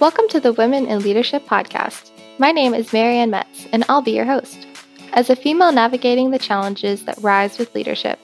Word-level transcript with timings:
Welcome 0.00 0.26
to 0.30 0.40
the 0.40 0.52
Women 0.52 0.86
in 0.86 0.98
Leadership 0.98 1.46
podcast. 1.46 2.10
My 2.38 2.50
name 2.50 2.74
is 2.74 2.92
Marianne 2.92 3.30
Metz, 3.30 3.68
and 3.72 3.84
I'll 3.88 4.02
be 4.02 4.10
your 4.10 4.24
host. 4.24 4.66
As 5.12 5.30
a 5.30 5.36
female 5.36 5.70
navigating 5.70 6.30
the 6.30 6.38
challenges 6.38 7.04
that 7.04 7.22
rise 7.22 7.58
with 7.58 7.72
leadership, 7.76 8.18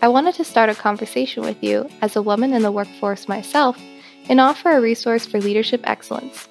I 0.00 0.08
wanted 0.08 0.34
to 0.36 0.44
start 0.44 0.70
a 0.70 0.74
conversation 0.74 1.42
with 1.42 1.62
you 1.62 1.90
as 2.00 2.16
a 2.16 2.22
woman 2.22 2.54
in 2.54 2.62
the 2.62 2.72
workforce 2.72 3.28
myself 3.28 3.78
and 4.30 4.40
offer 4.40 4.70
a 4.70 4.80
resource 4.80 5.26
for 5.26 5.40
leadership 5.42 5.82
excellence. 5.84 6.48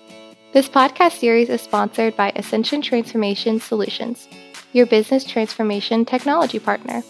This 0.54 0.70
podcast 0.70 1.18
series 1.18 1.50
is 1.50 1.62
sponsored 1.62 2.16
by 2.16 2.32
Ascension 2.36 2.84
Transformation 2.84 3.60
Solutions, 3.60 4.30
your 4.74 4.86
business 4.86 5.24
transformation 5.24 6.06
technology 6.06 6.60
partner. 6.60 7.02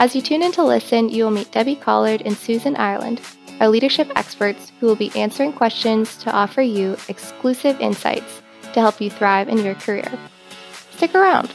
As 0.00 0.16
you 0.16 0.20
tune 0.20 0.42
in 0.42 0.50
to 0.52 0.64
listen, 0.64 1.10
you 1.10 1.22
will 1.22 1.30
meet 1.30 1.52
Debbie 1.52 1.76
Collard 1.76 2.22
and 2.22 2.36
Susan 2.36 2.74
Ireland, 2.74 3.20
our 3.62 3.68
leadership 3.68 4.10
experts 4.16 4.72
who 4.80 4.86
will 4.86 4.96
be 4.96 5.12
answering 5.14 5.52
questions 5.52 6.16
to 6.16 6.32
offer 6.32 6.60
you 6.60 6.96
exclusive 7.08 7.80
insights 7.80 8.42
to 8.72 8.80
help 8.80 9.00
you 9.00 9.08
thrive 9.08 9.48
in 9.48 9.58
your 9.58 9.76
career. 9.76 10.10
Stick 10.90 11.14
around. 11.14 11.48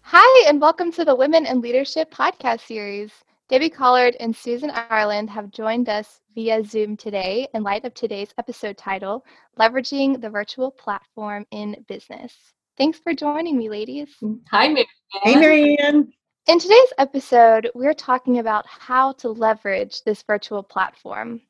Hi, 0.00 0.48
and 0.48 0.62
welcome 0.62 0.90
to 0.92 1.04
the 1.04 1.14
Women 1.14 1.44
in 1.44 1.60
Leadership 1.60 2.10
podcast 2.10 2.66
series. 2.66 3.12
Debbie 3.50 3.68
Collard 3.68 4.16
and 4.18 4.34
Susan 4.34 4.70
Ireland 4.70 5.28
have 5.28 5.50
joined 5.50 5.90
us 5.90 6.22
via 6.34 6.64
Zoom 6.64 6.96
today 6.96 7.48
in 7.52 7.62
light 7.62 7.84
of 7.84 7.92
today's 7.92 8.32
episode 8.38 8.78
title 8.78 9.26
Leveraging 9.58 10.22
the 10.22 10.30
Virtual 10.30 10.70
Platform 10.70 11.44
in 11.50 11.84
Business. 11.86 12.34
Thanks 12.78 12.98
for 12.98 13.12
joining 13.12 13.58
me, 13.58 13.68
ladies. 13.68 14.08
Hi, 14.50 14.68
Marianne. 14.68 14.86
Hey, 15.22 15.34
Marianne. 15.36 16.12
In 16.46 16.58
today's 16.58 16.92
episode, 16.96 17.70
we're 17.74 17.94
talking 17.94 18.38
about 18.38 18.66
how 18.66 19.12
to 19.12 19.28
leverage 19.28 20.02
this 20.02 20.22
virtual 20.22 20.62
platform. 20.62 21.42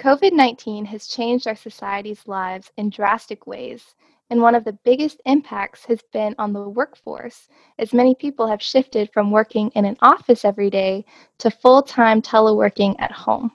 COVID 0.00 0.32
19 0.32 0.84
has 0.86 1.06
changed 1.06 1.46
our 1.46 1.54
society's 1.54 2.26
lives 2.26 2.70
in 2.76 2.90
drastic 2.90 3.46
ways, 3.46 3.94
and 4.30 4.42
one 4.42 4.56
of 4.56 4.64
the 4.64 4.76
biggest 4.84 5.22
impacts 5.26 5.84
has 5.84 6.02
been 6.12 6.34
on 6.38 6.52
the 6.52 6.68
workforce, 6.68 7.48
as 7.78 7.94
many 7.94 8.16
people 8.16 8.48
have 8.48 8.60
shifted 8.60 9.10
from 9.12 9.30
working 9.30 9.70
in 9.76 9.84
an 9.84 9.96
office 10.02 10.44
every 10.44 10.70
day 10.70 11.04
to 11.38 11.48
full 11.48 11.80
time 11.80 12.20
teleworking 12.20 12.96
at 12.98 13.12
home. 13.12 13.52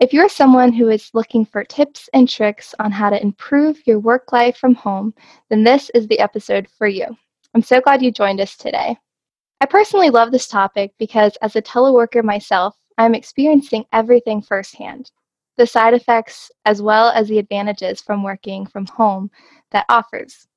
If 0.00 0.12
you're 0.12 0.28
someone 0.28 0.72
who 0.72 0.88
is 0.88 1.14
looking 1.14 1.46
for 1.46 1.62
tips 1.62 2.10
and 2.12 2.28
tricks 2.28 2.74
on 2.80 2.90
how 2.90 3.10
to 3.10 3.22
improve 3.22 3.86
your 3.86 4.00
work 4.00 4.32
life 4.32 4.56
from 4.56 4.74
home, 4.74 5.14
then 5.50 5.62
this 5.62 5.88
is 5.94 6.08
the 6.08 6.18
episode 6.18 6.68
for 6.68 6.88
you. 6.88 7.06
I'm 7.54 7.62
so 7.62 7.80
glad 7.80 8.02
you 8.02 8.10
joined 8.10 8.40
us 8.40 8.56
today. 8.56 8.96
I 9.60 9.66
personally 9.66 10.10
love 10.10 10.32
this 10.32 10.48
topic 10.48 10.92
because 10.98 11.36
as 11.42 11.56
a 11.56 11.62
teleworker 11.62 12.24
myself, 12.24 12.76
I'm 12.98 13.14
experiencing 13.14 13.84
everything 13.92 14.42
firsthand 14.42 15.10
the 15.60 15.66
side 15.66 15.92
effects 15.92 16.50
as 16.64 16.80
well 16.80 17.10
as 17.10 17.28
the 17.28 17.38
advantages 17.38 18.00
from 18.00 18.22
working 18.22 18.64
from 18.64 18.86
home 18.86 19.30
that 19.72 19.84
offers. 19.90 20.48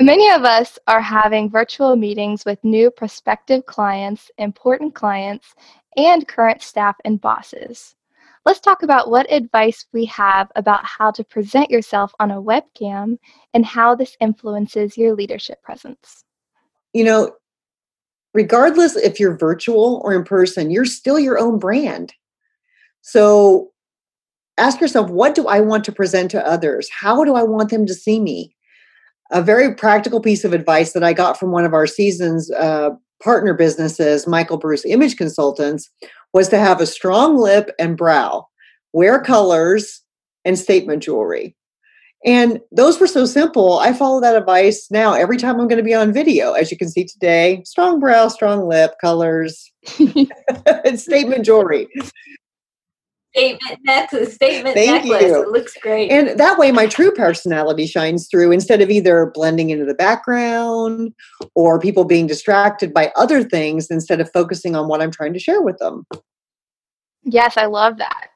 Many 0.00 0.28
of 0.30 0.44
us 0.44 0.76
are 0.88 1.00
having 1.00 1.48
virtual 1.48 1.94
meetings 1.94 2.44
with 2.44 2.58
new 2.64 2.90
prospective 2.90 3.64
clients, 3.66 4.28
important 4.38 4.94
clients, 4.94 5.54
and 5.96 6.26
current 6.26 6.62
staff 6.62 6.96
and 7.04 7.20
bosses. 7.20 7.94
Let's 8.44 8.58
talk 8.58 8.82
about 8.82 9.10
what 9.10 9.30
advice 9.30 9.86
we 9.92 10.06
have 10.06 10.50
about 10.56 10.84
how 10.84 11.12
to 11.12 11.22
present 11.22 11.70
yourself 11.70 12.12
on 12.18 12.32
a 12.32 12.42
webcam 12.42 13.18
and 13.54 13.64
how 13.64 13.94
this 13.94 14.16
influences 14.18 14.96
your 14.98 15.14
leadership 15.14 15.62
presence. 15.62 16.24
You 16.92 17.04
know, 17.04 17.36
regardless 18.34 18.96
if 18.96 19.18
you're 19.18 19.36
virtual 19.36 20.00
or 20.04 20.14
in 20.14 20.24
person, 20.24 20.70
you're 20.70 20.84
still 20.84 21.18
your 21.18 21.38
own 21.38 21.58
brand. 21.58 22.12
So 23.02 23.70
ask 24.58 24.80
yourself, 24.80 25.10
what 25.10 25.34
do 25.34 25.46
I 25.46 25.60
want 25.60 25.84
to 25.84 25.92
present 25.92 26.30
to 26.32 26.46
others? 26.46 26.88
How 26.90 27.24
do 27.24 27.34
I 27.34 27.42
want 27.42 27.70
them 27.70 27.86
to 27.86 27.94
see 27.94 28.20
me? 28.20 28.54
A 29.32 29.42
very 29.42 29.74
practical 29.74 30.20
piece 30.20 30.44
of 30.44 30.52
advice 30.52 30.92
that 30.92 31.04
I 31.04 31.12
got 31.12 31.38
from 31.38 31.52
one 31.52 31.64
of 31.64 31.72
our 31.72 31.86
season's 31.86 32.50
uh, 32.50 32.90
partner 33.22 33.54
businesses, 33.54 34.26
Michael 34.26 34.58
Bruce 34.58 34.84
Image 34.84 35.16
Consultants, 35.16 35.88
was 36.32 36.48
to 36.48 36.58
have 36.58 36.80
a 36.80 36.86
strong 36.86 37.36
lip 37.36 37.70
and 37.78 37.96
brow, 37.96 38.46
wear 38.92 39.20
colors, 39.20 40.02
and 40.44 40.58
statement 40.58 41.02
jewelry. 41.02 41.54
And 42.24 42.60
those 42.70 43.00
were 43.00 43.06
so 43.06 43.24
simple. 43.24 43.78
I 43.78 43.94
follow 43.94 44.20
that 44.20 44.36
advice 44.36 44.90
now 44.90 45.14
every 45.14 45.38
time 45.38 45.58
I'm 45.58 45.68
going 45.68 45.78
to 45.78 45.82
be 45.82 45.94
on 45.94 46.12
video. 46.12 46.52
As 46.52 46.70
you 46.70 46.76
can 46.76 46.88
see 46.88 47.04
today, 47.04 47.62
strong 47.64 47.98
brow, 47.98 48.28
strong 48.28 48.68
lip, 48.68 48.92
colors, 49.00 49.72
and 50.84 51.00
statement 51.00 51.46
jewelry. 51.46 51.88
Statement 53.34 53.78
necklace, 53.84 54.34
statement 54.34 54.74
Thank 54.74 55.04
necklace. 55.04 55.22
you. 55.22 55.42
It 55.42 55.48
looks 55.50 55.76
great. 55.80 56.10
And 56.10 56.38
that 56.38 56.58
way, 56.58 56.72
my 56.72 56.86
true 56.86 57.12
personality 57.12 57.86
shines 57.86 58.28
through 58.28 58.50
instead 58.50 58.82
of 58.82 58.90
either 58.90 59.30
blending 59.32 59.70
into 59.70 59.84
the 59.84 59.94
background 59.94 61.14
or 61.54 61.78
people 61.78 62.04
being 62.04 62.26
distracted 62.26 62.92
by 62.92 63.12
other 63.16 63.44
things 63.44 63.86
instead 63.88 64.20
of 64.20 64.30
focusing 64.32 64.74
on 64.74 64.88
what 64.88 65.00
I'm 65.00 65.12
trying 65.12 65.32
to 65.32 65.38
share 65.38 65.62
with 65.62 65.78
them. 65.78 66.06
Yes, 67.22 67.56
I 67.56 67.66
love 67.66 67.98
that. 67.98 68.28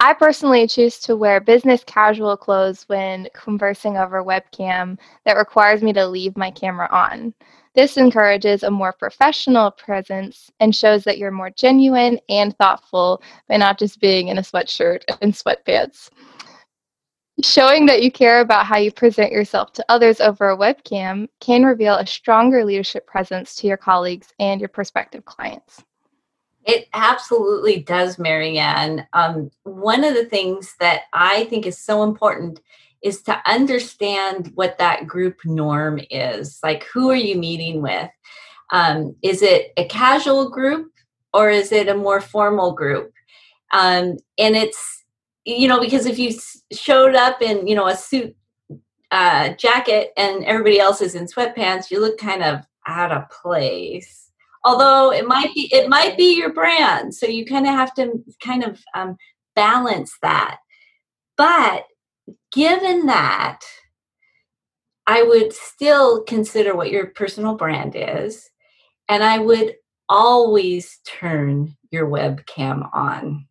I 0.00 0.14
personally 0.14 0.68
choose 0.68 1.00
to 1.00 1.16
wear 1.16 1.40
business 1.40 1.82
casual 1.84 2.36
clothes 2.36 2.84
when 2.86 3.28
conversing 3.34 3.96
over 3.96 4.22
webcam 4.22 4.96
that 5.24 5.36
requires 5.36 5.82
me 5.82 5.92
to 5.92 6.06
leave 6.06 6.36
my 6.36 6.52
camera 6.52 6.88
on. 6.92 7.34
This 7.74 7.96
encourages 7.96 8.62
a 8.62 8.70
more 8.70 8.92
professional 8.92 9.72
presence 9.72 10.52
and 10.60 10.74
shows 10.74 11.02
that 11.02 11.18
you're 11.18 11.32
more 11.32 11.50
genuine 11.50 12.20
and 12.28 12.56
thoughtful 12.58 13.20
by 13.48 13.56
not 13.56 13.76
just 13.76 14.00
being 14.00 14.28
in 14.28 14.38
a 14.38 14.42
sweatshirt 14.42 15.02
and 15.20 15.32
sweatpants. 15.32 16.10
Showing 17.42 17.86
that 17.86 18.02
you 18.02 18.12
care 18.12 18.40
about 18.40 18.66
how 18.66 18.78
you 18.78 18.92
present 18.92 19.32
yourself 19.32 19.72
to 19.72 19.84
others 19.88 20.20
over 20.20 20.50
a 20.50 20.56
webcam 20.56 21.28
can 21.40 21.64
reveal 21.64 21.94
a 21.94 22.06
stronger 22.06 22.64
leadership 22.64 23.04
presence 23.04 23.56
to 23.56 23.66
your 23.66 23.76
colleagues 23.76 24.32
and 24.38 24.60
your 24.60 24.68
prospective 24.68 25.24
clients. 25.24 25.82
It 26.68 26.86
absolutely 26.92 27.80
does, 27.80 28.18
Marianne. 28.18 29.06
Um, 29.14 29.50
one 29.62 30.04
of 30.04 30.12
the 30.12 30.26
things 30.26 30.76
that 30.80 31.04
I 31.14 31.44
think 31.46 31.66
is 31.66 31.78
so 31.78 32.02
important 32.02 32.60
is 33.02 33.22
to 33.22 33.40
understand 33.46 34.52
what 34.54 34.76
that 34.76 35.06
group 35.06 35.38
norm 35.46 35.98
is. 36.10 36.60
Like, 36.62 36.84
who 36.84 37.10
are 37.10 37.16
you 37.16 37.38
meeting 37.38 37.80
with? 37.80 38.10
Um, 38.70 39.16
is 39.22 39.40
it 39.40 39.72
a 39.78 39.86
casual 39.86 40.50
group 40.50 40.92
or 41.32 41.48
is 41.48 41.72
it 41.72 41.88
a 41.88 41.94
more 41.94 42.20
formal 42.20 42.72
group? 42.72 43.14
Um, 43.72 44.18
and 44.36 44.54
it's, 44.54 45.04
you 45.46 45.68
know, 45.68 45.80
because 45.80 46.04
if 46.04 46.18
you 46.18 46.34
showed 46.70 47.14
up 47.14 47.40
in, 47.40 47.66
you 47.66 47.76
know, 47.76 47.86
a 47.86 47.96
suit 47.96 48.36
uh, 49.10 49.54
jacket 49.54 50.12
and 50.18 50.44
everybody 50.44 50.78
else 50.78 51.00
is 51.00 51.14
in 51.14 51.24
sweatpants, 51.24 51.90
you 51.90 51.98
look 51.98 52.18
kind 52.18 52.42
of 52.42 52.66
out 52.86 53.10
of 53.10 53.30
place 53.30 54.27
although 54.68 55.10
it 55.10 55.26
might 55.26 55.54
be 55.54 55.66
it 55.72 55.88
might 55.88 56.14
be 56.18 56.36
your 56.36 56.52
brand 56.52 57.14
so 57.14 57.26
you 57.26 57.46
kind 57.46 57.66
of 57.66 57.72
have 57.72 57.94
to 57.94 58.22
kind 58.44 58.62
of 58.62 58.78
um, 58.94 59.16
balance 59.56 60.12
that. 60.20 60.58
But 61.36 61.84
given 62.52 63.06
that 63.06 63.60
i 65.06 65.22
would 65.22 65.50
still 65.52 66.22
consider 66.24 66.76
what 66.76 66.90
your 66.90 67.06
personal 67.06 67.54
brand 67.54 67.94
is 67.96 68.50
and 69.08 69.24
i 69.24 69.38
would 69.38 69.74
always 70.10 71.00
turn 71.06 71.74
your 71.90 72.06
webcam 72.06 72.88
on. 72.92 73.46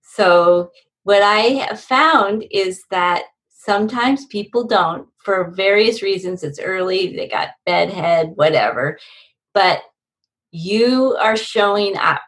So 0.00 0.70
what 1.02 1.22
i 1.22 1.40
have 1.66 1.80
found 1.80 2.46
is 2.50 2.82
that 2.90 3.24
sometimes 3.50 4.24
people 4.26 4.64
don't 4.66 5.06
for 5.18 5.50
various 5.50 6.00
reasons 6.00 6.42
it's 6.42 6.60
early 6.60 7.14
they 7.14 7.28
got 7.28 7.50
bedhead 7.66 8.32
whatever 8.36 8.98
but 9.52 9.82
you 10.50 11.16
are 11.20 11.36
showing 11.36 11.96
up 11.96 12.22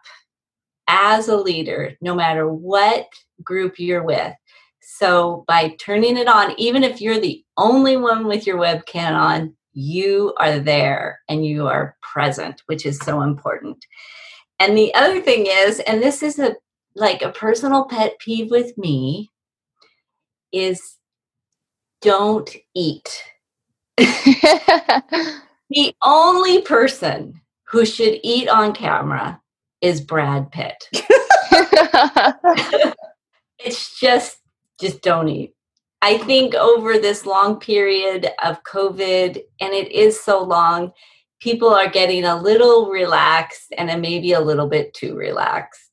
as 0.88 1.28
a 1.28 1.36
leader 1.36 1.96
no 2.00 2.14
matter 2.14 2.52
what 2.52 3.06
group 3.42 3.78
you're 3.78 4.02
with. 4.02 4.34
So 4.80 5.44
by 5.46 5.76
turning 5.78 6.16
it 6.16 6.26
on, 6.26 6.54
even 6.58 6.82
if 6.82 7.00
you're 7.00 7.20
the 7.20 7.44
only 7.56 7.96
one 7.96 8.26
with 8.26 8.46
your 8.46 8.58
webcam 8.58 9.12
on, 9.12 9.54
you 9.72 10.34
are 10.38 10.58
there 10.58 11.20
and 11.28 11.46
you 11.46 11.68
are 11.68 11.96
present, 12.02 12.62
which 12.66 12.84
is 12.84 12.98
so 12.98 13.22
important. 13.22 13.84
And 14.58 14.76
the 14.76 14.92
other 14.94 15.20
thing 15.20 15.46
is, 15.48 15.80
and 15.80 16.02
this 16.02 16.22
is 16.22 16.38
a 16.38 16.56
like 16.96 17.22
a 17.22 17.30
personal 17.30 17.84
pet 17.84 18.18
peeve 18.18 18.50
with 18.50 18.76
me, 18.76 19.30
is 20.52 20.96
don't 22.02 22.54
eat. 22.74 23.22
the 23.96 25.94
only 26.02 26.62
person 26.62 27.40
who 27.70 27.86
should 27.86 28.18
eat 28.22 28.48
on 28.48 28.74
camera 28.74 29.40
is 29.80 30.00
Brad 30.00 30.50
Pitt. 30.50 30.88
it's 33.58 33.98
just 33.98 34.38
just 34.80 35.02
don't 35.02 35.28
eat. 35.28 35.54
I 36.02 36.18
think 36.18 36.54
over 36.54 36.98
this 36.98 37.26
long 37.26 37.60
period 37.60 38.28
of 38.42 38.62
COVID, 38.64 39.42
and 39.60 39.74
it 39.74 39.92
is 39.92 40.18
so 40.18 40.42
long, 40.42 40.92
people 41.40 41.68
are 41.68 41.88
getting 41.88 42.24
a 42.24 42.40
little 42.40 42.90
relaxed 42.90 43.72
and 43.76 44.00
maybe 44.00 44.32
a 44.32 44.40
little 44.40 44.66
bit 44.66 44.94
too 44.94 45.14
relaxed. 45.14 45.90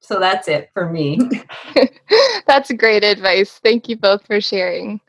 So 0.00 0.20
that's 0.20 0.46
it 0.46 0.70
for 0.72 0.88
me. 0.88 1.18
That's 2.46 2.70
great 2.70 3.02
advice. 3.02 3.58
Thank 3.64 3.88
you 3.88 3.96
both 3.96 4.24
for 4.24 4.40
sharing. 4.40 5.00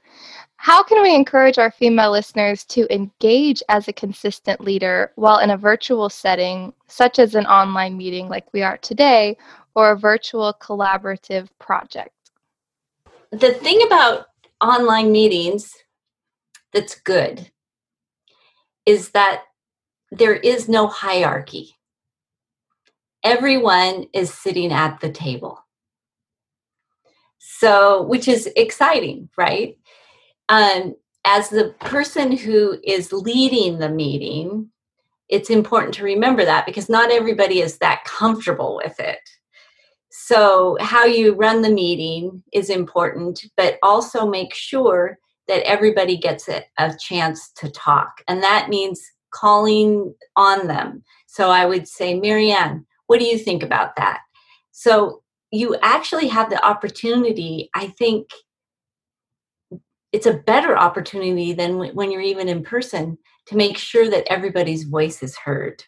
How 0.58 0.84
can 0.84 1.02
we 1.02 1.16
encourage 1.16 1.58
our 1.58 1.72
female 1.72 2.12
listeners 2.12 2.64
to 2.66 2.94
engage 2.94 3.64
as 3.70 3.88
a 3.88 3.94
consistent 3.94 4.60
leader 4.60 5.12
while 5.16 5.38
in 5.38 5.52
a 5.52 5.58
virtual 5.58 6.10
setting, 6.10 6.74
such 6.88 7.20
as 7.20 7.36
an 7.36 7.46
online 7.46 7.96
meeting 7.96 8.28
like 8.28 8.52
we 8.54 8.64
are 8.64 8.78
today, 8.78 9.38
or 9.76 9.92
a 9.92 9.98
virtual 9.98 10.54
collaborative 10.60 11.48
project? 11.60 12.12
The 13.32 13.54
thing 13.54 13.82
about 13.86 14.26
online 14.60 15.12
meetings 15.12 15.74
that's 16.74 16.96
good 16.96 17.52
is 18.86 19.12
that 19.12 19.44
there 20.12 20.36
is 20.36 20.68
no 20.68 20.88
hierarchy. 20.88 21.76
Everyone 23.24 24.08
is 24.14 24.34
sitting 24.34 24.72
at 24.72 25.00
the 25.02 25.12
table. 25.12 25.64
So, 27.38 28.04
which 28.04 28.28
is 28.28 28.50
exciting, 28.56 29.30
right? 29.38 29.77
Um, 30.50 30.96
as 31.26 31.50
the 31.50 31.76
person 31.82 32.36
who 32.36 32.78
is 32.84 33.12
leading 33.12 33.80
the 33.80 33.90
meeting, 33.90 34.70
it's 35.30 35.50
important 35.50 35.94
to 35.96 36.04
remember 36.04 36.46
that 36.46 36.66
because 36.66 36.90
not 36.90 37.12
everybody 37.12 37.60
is 37.60 37.80
that 37.80 38.06
comfortable 38.06 38.78
with 38.78 39.00
it. 39.00 39.20
So, 40.10 40.78
how 40.80 41.06
you 41.06 41.36
run 41.36 41.62
the 41.62 41.70
meeting 41.70 42.44
is 42.54 42.70
important, 42.70 43.46
but 43.56 43.78
also 43.84 44.28
make 44.28 44.54
sure 44.54 45.20
that 45.48 45.64
everybody 45.66 46.18
gets 46.18 46.50
a, 46.50 46.64
a 46.78 46.96
chance 46.98 47.52
to 47.58 47.70
talk. 47.70 48.24
And 48.28 48.42
that 48.42 48.70
means 48.70 49.02
calling 49.32 50.16
on 50.36 50.68
them. 50.68 51.04
So, 51.28 51.50
I 51.50 51.66
would 51.66 51.88
say, 51.88 52.20
Marianne, 52.20 52.86
what 53.08 53.20
do 53.20 53.26
you 53.26 53.38
think 53.38 53.64
about 53.64 53.96
that? 53.98 54.22
So, 54.72 55.24
you 55.52 55.76
actually 55.82 56.28
have 56.28 56.50
the 56.50 56.66
opportunity, 56.66 57.70
I 57.76 57.88
think, 57.88 58.30
it's 60.18 60.26
a 60.26 60.34
better 60.34 60.76
opportunity 60.76 61.54
than 61.54 61.94
when 61.94 62.10
you're 62.10 62.22
even 62.22 62.50
in 62.50 62.64
person 62.64 63.20
to 63.46 63.56
make 63.56 63.78
sure 63.78 64.10
that 64.10 64.26
everybody's 64.34 64.82
voice 64.82 65.22
is 65.22 65.38
heard. 65.38 65.84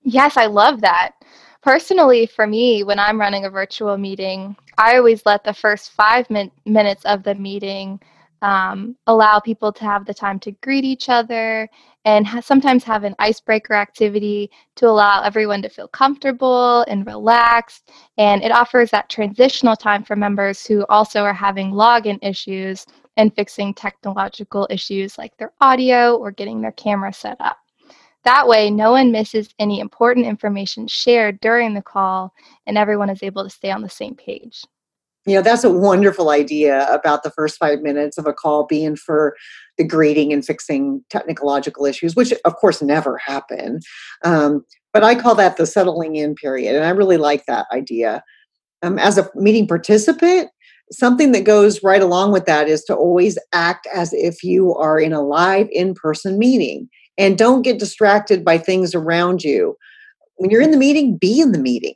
Yes, 0.00 0.38
I 0.38 0.46
love 0.46 0.80
that. 0.80 1.12
Personally, 1.60 2.24
for 2.24 2.46
me, 2.46 2.82
when 2.82 2.98
I'm 2.98 3.20
running 3.20 3.44
a 3.44 3.50
virtual 3.50 3.98
meeting, 3.98 4.56
I 4.78 4.96
always 4.96 5.26
let 5.26 5.44
the 5.44 5.52
first 5.52 5.90
five 5.90 6.30
min- 6.30 6.50
minutes 6.64 7.04
of 7.04 7.24
the 7.24 7.34
meeting 7.34 8.00
um, 8.42 8.96
allow 9.06 9.40
people 9.40 9.72
to 9.72 9.84
have 9.84 10.04
the 10.04 10.14
time 10.14 10.38
to 10.40 10.52
greet 10.62 10.84
each 10.84 11.08
other 11.08 11.68
and 12.04 12.26
ha- 12.26 12.40
sometimes 12.40 12.84
have 12.84 13.04
an 13.04 13.14
icebreaker 13.18 13.74
activity 13.74 14.50
to 14.76 14.86
allow 14.86 15.22
everyone 15.22 15.62
to 15.62 15.68
feel 15.68 15.88
comfortable 15.88 16.82
and 16.82 17.06
relaxed. 17.06 17.90
And 18.18 18.42
it 18.42 18.52
offers 18.52 18.90
that 18.90 19.08
transitional 19.08 19.76
time 19.76 20.04
for 20.04 20.16
members 20.16 20.66
who 20.66 20.84
also 20.88 21.22
are 21.22 21.32
having 21.32 21.72
login 21.72 22.18
issues 22.22 22.84
and 23.16 23.34
fixing 23.34 23.72
technological 23.72 24.66
issues 24.70 25.16
like 25.16 25.36
their 25.36 25.52
audio 25.60 26.16
or 26.16 26.30
getting 26.30 26.60
their 26.60 26.72
camera 26.72 27.12
set 27.12 27.36
up. 27.40 27.58
That 28.24 28.48
way, 28.48 28.70
no 28.70 28.92
one 28.92 29.12
misses 29.12 29.54
any 29.58 29.80
important 29.80 30.26
information 30.26 30.86
shared 30.86 31.40
during 31.40 31.74
the 31.74 31.82
call 31.82 32.32
and 32.66 32.76
everyone 32.76 33.10
is 33.10 33.22
able 33.22 33.44
to 33.44 33.50
stay 33.50 33.70
on 33.70 33.82
the 33.82 33.88
same 33.88 34.14
page 34.14 34.64
you 35.26 35.34
know 35.34 35.42
that's 35.42 35.64
a 35.64 35.70
wonderful 35.70 36.30
idea 36.30 36.86
about 36.92 37.22
the 37.22 37.30
first 37.30 37.58
five 37.58 37.80
minutes 37.80 38.18
of 38.18 38.26
a 38.26 38.32
call 38.32 38.66
being 38.66 38.96
for 38.96 39.36
the 39.78 39.84
grading 39.84 40.32
and 40.32 40.44
fixing 40.44 41.02
technological 41.10 41.86
issues 41.86 42.14
which 42.14 42.32
of 42.44 42.56
course 42.56 42.82
never 42.82 43.18
happen. 43.18 43.80
Um, 44.22 44.64
but 44.92 45.02
i 45.02 45.14
call 45.14 45.34
that 45.34 45.56
the 45.56 45.66
settling 45.66 46.16
in 46.16 46.34
period 46.34 46.74
and 46.74 46.84
i 46.84 46.90
really 46.90 47.16
like 47.16 47.46
that 47.46 47.66
idea. 47.72 48.22
Um, 48.82 48.98
as 48.98 49.16
a 49.16 49.30
meeting 49.34 49.66
participant 49.66 50.50
something 50.92 51.32
that 51.32 51.44
goes 51.44 51.82
right 51.82 52.02
along 52.02 52.32
with 52.32 52.46
that 52.46 52.68
is 52.68 52.84
to 52.84 52.94
always 52.94 53.38
act 53.52 53.86
as 53.94 54.12
if 54.12 54.42
you 54.42 54.74
are 54.74 55.00
in 55.00 55.12
a 55.12 55.22
live 55.22 55.68
in-person 55.70 56.38
meeting 56.38 56.88
and 57.16 57.38
don't 57.38 57.62
get 57.62 57.78
distracted 57.78 58.44
by 58.44 58.58
things 58.58 58.94
around 58.94 59.42
you. 59.42 59.76
When 60.36 60.50
you're 60.50 60.60
in 60.60 60.72
the 60.72 60.76
meeting 60.76 61.16
be 61.16 61.40
in 61.40 61.52
the 61.52 61.58
meeting 61.58 61.94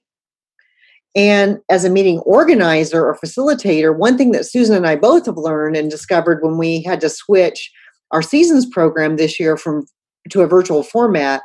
and 1.14 1.58
as 1.69 1.84
a 1.84 1.90
meeting 1.90 2.20
organizer 2.20 3.05
or 3.05 3.19
facilitator, 3.19 3.96
one 3.96 4.19
thing 4.19 4.32
that 4.32 4.46
Susan 4.46 4.76
and 4.76 4.87
I 4.87 4.96
both 4.96 5.26
have 5.26 5.37
learned 5.37 5.76
and 5.76 5.90
discovered 5.90 6.43
when 6.43 6.58
we 6.58 6.82
had 6.82 7.00
to 7.00 7.08
switch 7.08 7.70
our 8.10 8.22
seasons 8.22 8.66
program 8.66 9.16
this 9.16 9.38
year 9.38 9.56
from 9.56 9.87
to 10.31 10.43
a 10.43 10.46
virtual 10.46 10.82
format 10.82 11.43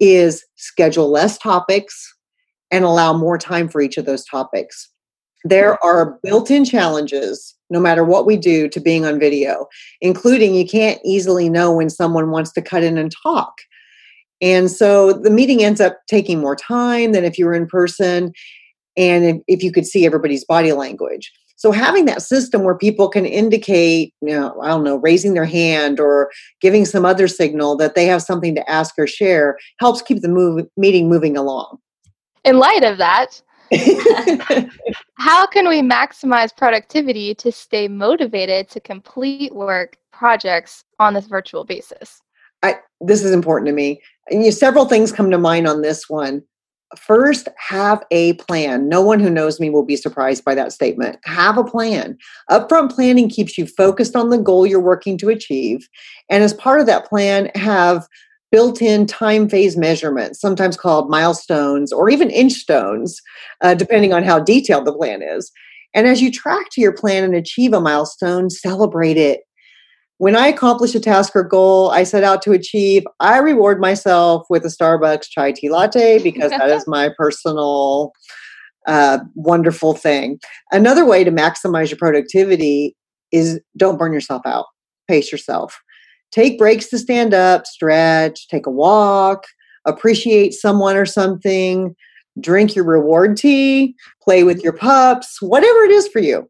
is 0.00 0.44
schedule 0.56 1.10
less 1.10 1.38
topics 1.38 2.14
and 2.70 2.84
allow 2.84 3.12
more 3.12 3.38
time 3.38 3.68
for 3.68 3.80
each 3.80 3.96
of 3.96 4.04
those 4.04 4.24
topics. 4.24 4.90
There 5.44 5.82
are 5.84 6.18
built 6.22 6.50
in 6.50 6.64
challenges, 6.64 7.54
no 7.70 7.80
matter 7.80 8.04
what 8.04 8.26
we 8.26 8.36
do, 8.36 8.68
to 8.68 8.80
being 8.80 9.04
on 9.04 9.20
video, 9.20 9.66
including 10.00 10.54
you 10.54 10.66
can't 10.66 11.00
easily 11.04 11.48
know 11.48 11.72
when 11.72 11.90
someone 11.90 12.30
wants 12.30 12.52
to 12.52 12.62
cut 12.62 12.82
in 12.82 12.98
and 12.98 13.12
talk. 13.22 13.54
And 14.40 14.70
so 14.70 15.12
the 15.12 15.30
meeting 15.30 15.64
ends 15.64 15.80
up 15.80 15.98
taking 16.08 16.40
more 16.40 16.56
time 16.56 17.12
than 17.12 17.24
if 17.24 17.38
you 17.38 17.46
were 17.46 17.54
in 17.54 17.66
person 17.66 18.32
and 18.98 19.42
if 19.46 19.62
you 19.62 19.72
could 19.72 19.86
see 19.86 20.04
everybody's 20.04 20.44
body 20.44 20.72
language. 20.72 21.32
So 21.56 21.72
having 21.72 22.04
that 22.04 22.22
system 22.22 22.62
where 22.62 22.76
people 22.76 23.08
can 23.08 23.26
indicate, 23.26 24.14
you 24.20 24.28
know, 24.28 24.60
I 24.60 24.68
don't 24.68 24.84
know, 24.84 24.96
raising 24.96 25.34
their 25.34 25.44
hand 25.44 25.98
or 25.98 26.30
giving 26.60 26.84
some 26.84 27.04
other 27.04 27.26
signal 27.26 27.76
that 27.78 27.94
they 27.94 28.06
have 28.06 28.22
something 28.22 28.54
to 28.54 28.70
ask 28.70 28.94
or 28.98 29.06
share 29.06 29.58
helps 29.80 30.02
keep 30.02 30.20
the 30.20 30.28
move, 30.28 30.66
meeting 30.76 31.08
moving 31.08 31.36
along. 31.36 31.78
In 32.44 32.58
light 32.58 32.84
of 32.84 32.98
that, 32.98 33.42
how 35.18 35.46
can 35.46 35.68
we 35.68 35.82
maximize 35.82 36.56
productivity 36.56 37.34
to 37.34 37.50
stay 37.50 37.88
motivated 37.88 38.68
to 38.70 38.80
complete 38.80 39.54
work 39.54 39.96
projects 40.12 40.84
on 41.00 41.14
this 41.14 41.26
virtual 41.26 41.64
basis? 41.64 42.22
I, 42.62 42.76
this 43.00 43.24
is 43.24 43.32
important 43.32 43.66
to 43.66 43.72
me. 43.72 44.00
And 44.30 44.44
you, 44.44 44.52
several 44.52 44.84
things 44.84 45.12
come 45.12 45.30
to 45.32 45.38
mind 45.38 45.66
on 45.66 45.82
this 45.82 46.08
one 46.08 46.42
first 46.96 47.48
have 47.56 48.02
a 48.10 48.34
plan. 48.34 48.88
No 48.88 49.02
one 49.02 49.20
who 49.20 49.30
knows 49.30 49.60
me 49.60 49.70
will 49.70 49.84
be 49.84 49.96
surprised 49.96 50.44
by 50.44 50.54
that 50.54 50.72
statement. 50.72 51.18
Have 51.24 51.58
a 51.58 51.64
plan. 51.64 52.16
Upfront 52.50 52.94
planning 52.94 53.28
keeps 53.28 53.58
you 53.58 53.66
focused 53.66 54.16
on 54.16 54.30
the 54.30 54.38
goal 54.38 54.66
you're 54.66 54.80
working 54.80 55.18
to 55.18 55.28
achieve. 55.28 55.88
And 56.30 56.42
as 56.42 56.54
part 56.54 56.80
of 56.80 56.86
that 56.86 57.06
plan 57.06 57.50
have 57.54 58.06
built-in 58.50 59.06
time 59.06 59.48
phase 59.48 59.76
measurements 59.76 60.40
sometimes 60.40 60.76
called 60.76 61.10
milestones 61.10 61.92
or 61.92 62.08
even 62.08 62.30
inch 62.30 62.54
stones 62.54 63.20
uh, 63.62 63.74
depending 63.74 64.14
on 64.14 64.22
how 64.22 64.38
detailed 64.38 64.86
the 64.86 64.92
plan 64.92 65.20
is. 65.20 65.52
And 65.94 66.06
as 66.06 66.22
you 66.22 66.30
track 66.30 66.66
to 66.72 66.80
your 66.80 66.92
plan 66.92 67.24
and 67.24 67.34
achieve 67.34 67.72
a 67.74 67.80
milestone 67.80 68.48
celebrate 68.48 69.16
it 69.18 69.40
when 70.18 70.36
I 70.36 70.48
accomplish 70.48 70.94
a 70.94 71.00
task 71.00 71.34
or 71.34 71.44
goal 71.44 71.90
I 71.90 72.02
set 72.02 72.24
out 72.24 72.42
to 72.42 72.52
achieve, 72.52 73.04
I 73.20 73.38
reward 73.38 73.80
myself 73.80 74.46
with 74.50 74.64
a 74.64 74.68
Starbucks 74.68 75.28
chai 75.30 75.52
tea 75.52 75.70
latte 75.70 76.22
because 76.22 76.50
that 76.50 76.70
is 76.70 76.84
my 76.88 77.10
personal 77.16 78.12
uh, 78.86 79.20
wonderful 79.34 79.94
thing. 79.94 80.40
Another 80.72 81.04
way 81.04 81.22
to 81.22 81.30
maximize 81.30 81.90
your 81.90 81.98
productivity 81.98 82.96
is 83.30 83.60
don't 83.76 83.98
burn 83.98 84.12
yourself 84.12 84.42
out, 84.44 84.66
pace 85.06 85.30
yourself. 85.30 85.78
Take 86.32 86.58
breaks 86.58 86.88
to 86.88 86.98
stand 86.98 87.32
up, 87.32 87.66
stretch, 87.66 88.48
take 88.48 88.66
a 88.66 88.70
walk, 88.70 89.44
appreciate 89.86 90.52
someone 90.52 90.96
or 90.96 91.06
something, 91.06 91.94
drink 92.40 92.74
your 92.74 92.84
reward 92.84 93.36
tea, 93.36 93.94
play 94.22 94.42
with 94.42 94.62
your 94.62 94.72
pups, 94.72 95.40
whatever 95.40 95.84
it 95.84 95.90
is 95.90 96.08
for 96.08 96.18
you. 96.18 96.48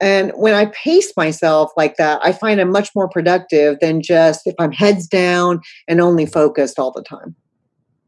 And 0.00 0.32
when 0.34 0.54
I 0.54 0.66
pace 0.66 1.12
myself 1.16 1.72
like 1.76 1.96
that, 1.96 2.20
I 2.22 2.32
find 2.32 2.60
I'm 2.60 2.72
much 2.72 2.90
more 2.94 3.08
productive 3.08 3.78
than 3.80 4.02
just 4.02 4.46
if 4.46 4.54
I'm 4.58 4.72
heads 4.72 5.06
down 5.06 5.60
and 5.86 6.00
only 6.00 6.24
focused 6.24 6.78
all 6.78 6.90
the 6.90 7.02
time. 7.02 7.36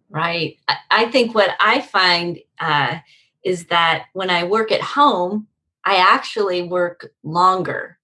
Right. 0.09 0.57
I 0.91 1.11
think 1.11 1.35
what 1.35 1.51
I 1.61 1.81
find 1.81 2.39
uh, 2.61 2.99
is 3.45 3.67
that 3.67 4.07
when 4.13 4.31
I 4.31 4.45
work 4.45 4.71
at 4.71 4.83
home, 4.83 5.47
I 5.85 5.97
actually 5.97 6.63
work 6.63 7.11
longer. 7.23 7.99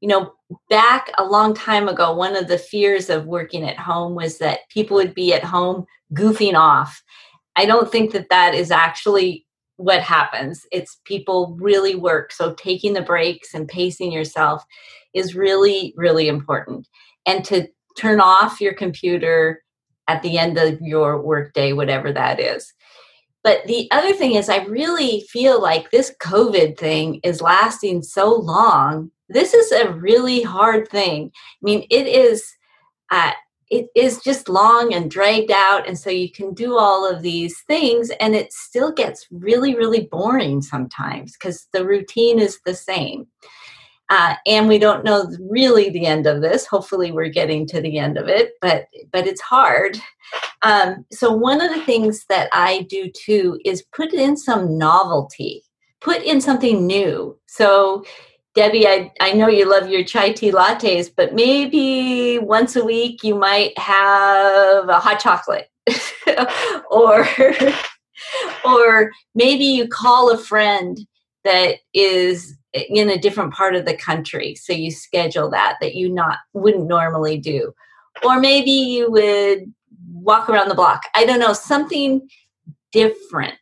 You 0.00 0.08
know, 0.08 0.32
back 0.68 1.10
a 1.16 1.24
long 1.24 1.54
time 1.54 1.88
ago, 1.88 2.14
one 2.14 2.36
of 2.36 2.48
the 2.48 2.58
fears 2.58 3.08
of 3.08 3.26
working 3.26 3.64
at 3.64 3.78
home 3.78 4.14
was 4.14 4.38
that 4.38 4.68
people 4.68 4.96
would 4.96 5.14
be 5.14 5.32
at 5.32 5.44
home 5.44 5.86
goofing 6.12 6.54
off. 6.54 7.02
I 7.56 7.66
don't 7.66 7.90
think 7.90 8.12
that 8.12 8.28
that 8.30 8.54
is 8.54 8.70
actually 8.70 9.46
what 9.76 10.00
happens. 10.02 10.66
It's 10.72 11.00
people 11.04 11.56
really 11.60 11.94
work. 11.94 12.32
So 12.32 12.54
taking 12.54 12.92
the 12.92 13.02
breaks 13.02 13.54
and 13.54 13.68
pacing 13.68 14.12
yourself 14.12 14.64
is 15.14 15.34
really, 15.34 15.94
really 15.96 16.28
important. 16.28 16.88
And 17.26 17.44
to 17.46 17.68
turn 17.98 18.20
off 18.20 18.60
your 18.60 18.74
computer 18.74 19.62
at 20.08 20.22
the 20.22 20.38
end 20.38 20.58
of 20.58 20.80
your 20.80 21.20
workday, 21.22 21.72
whatever 21.72 22.12
that 22.12 22.38
is. 22.38 22.72
But 23.42 23.66
the 23.66 23.88
other 23.90 24.12
thing 24.12 24.34
is, 24.34 24.48
I 24.48 24.64
really 24.64 25.20
feel 25.28 25.60
like 25.60 25.90
this 25.90 26.14
COVID 26.22 26.78
thing 26.78 27.20
is 27.22 27.42
lasting 27.42 28.02
so 28.02 28.34
long. 28.34 29.10
This 29.28 29.54
is 29.54 29.70
a 29.72 29.92
really 29.92 30.42
hard 30.42 30.88
thing. 30.88 31.30
I 31.34 31.60
mean, 31.62 31.86
it 31.90 32.06
is. 32.06 32.52
Uh, 33.10 33.32
it 33.74 33.88
is 33.94 34.20
just 34.22 34.48
long 34.48 34.94
and 34.94 35.10
dragged 35.10 35.50
out 35.50 35.86
and 35.88 35.98
so 35.98 36.08
you 36.10 36.30
can 36.30 36.54
do 36.54 36.78
all 36.78 37.08
of 37.08 37.22
these 37.22 37.60
things 37.62 38.10
and 38.20 38.34
it 38.34 38.52
still 38.52 38.92
gets 38.92 39.26
really 39.30 39.74
really 39.74 40.08
boring 40.10 40.62
sometimes 40.62 41.32
because 41.32 41.66
the 41.72 41.84
routine 41.84 42.38
is 42.38 42.60
the 42.64 42.74
same. 42.74 43.26
Uh, 44.10 44.34
and 44.46 44.68
we 44.68 44.78
don't 44.78 45.02
know 45.02 45.26
really 45.50 45.88
the 45.88 46.04
end 46.04 46.26
of 46.26 46.42
this. 46.42 46.66
Hopefully 46.66 47.10
we're 47.10 47.28
getting 47.30 47.66
to 47.66 47.80
the 47.80 47.98
end 47.98 48.16
of 48.16 48.28
it 48.28 48.52
but 48.60 48.86
but 49.12 49.26
it's 49.26 49.40
hard. 49.40 49.98
Um, 50.62 51.04
so 51.10 51.32
one 51.32 51.60
of 51.60 51.72
the 51.72 51.84
things 51.84 52.24
that 52.28 52.48
i 52.52 52.86
do 52.88 53.10
too 53.10 53.58
is 53.64 53.84
put 53.92 54.12
in 54.12 54.36
some 54.36 54.78
novelty 54.78 55.64
put 56.04 56.22
in 56.22 56.40
something 56.40 56.86
new. 56.86 57.36
So 57.46 58.04
Debbie, 58.54 58.86
I, 58.86 59.12
I 59.20 59.32
know 59.32 59.48
you 59.48 59.68
love 59.68 59.88
your 59.88 60.04
chai 60.04 60.32
tea 60.32 60.52
lattes, 60.52 61.10
but 61.14 61.34
maybe 61.34 62.38
once 62.38 62.76
a 62.76 62.84
week 62.84 63.24
you 63.24 63.34
might 63.34 63.76
have 63.78 64.88
a 64.88 65.00
hot 65.00 65.18
chocolate. 65.18 65.68
or 66.90 67.26
or 68.64 69.10
maybe 69.34 69.64
you 69.64 69.88
call 69.88 70.30
a 70.30 70.38
friend 70.38 70.98
that 71.42 71.76
is 71.92 72.56
in 72.72 73.10
a 73.10 73.18
different 73.18 73.52
part 73.52 73.74
of 73.74 73.84
the 73.84 73.96
country 73.96 74.54
so 74.54 74.72
you 74.72 74.90
schedule 74.90 75.50
that 75.50 75.76
that 75.80 75.94
you 75.94 76.08
not 76.08 76.38
wouldn't 76.52 76.86
normally 76.86 77.38
do. 77.38 77.72
Or 78.24 78.40
maybe 78.40 78.70
you 78.70 79.10
would 79.10 79.72
walk 80.12 80.48
around 80.48 80.68
the 80.68 80.74
block. 80.74 81.02
I 81.14 81.26
don't 81.26 81.40
know 81.40 81.52
something 81.52 82.28
different. 82.92 83.58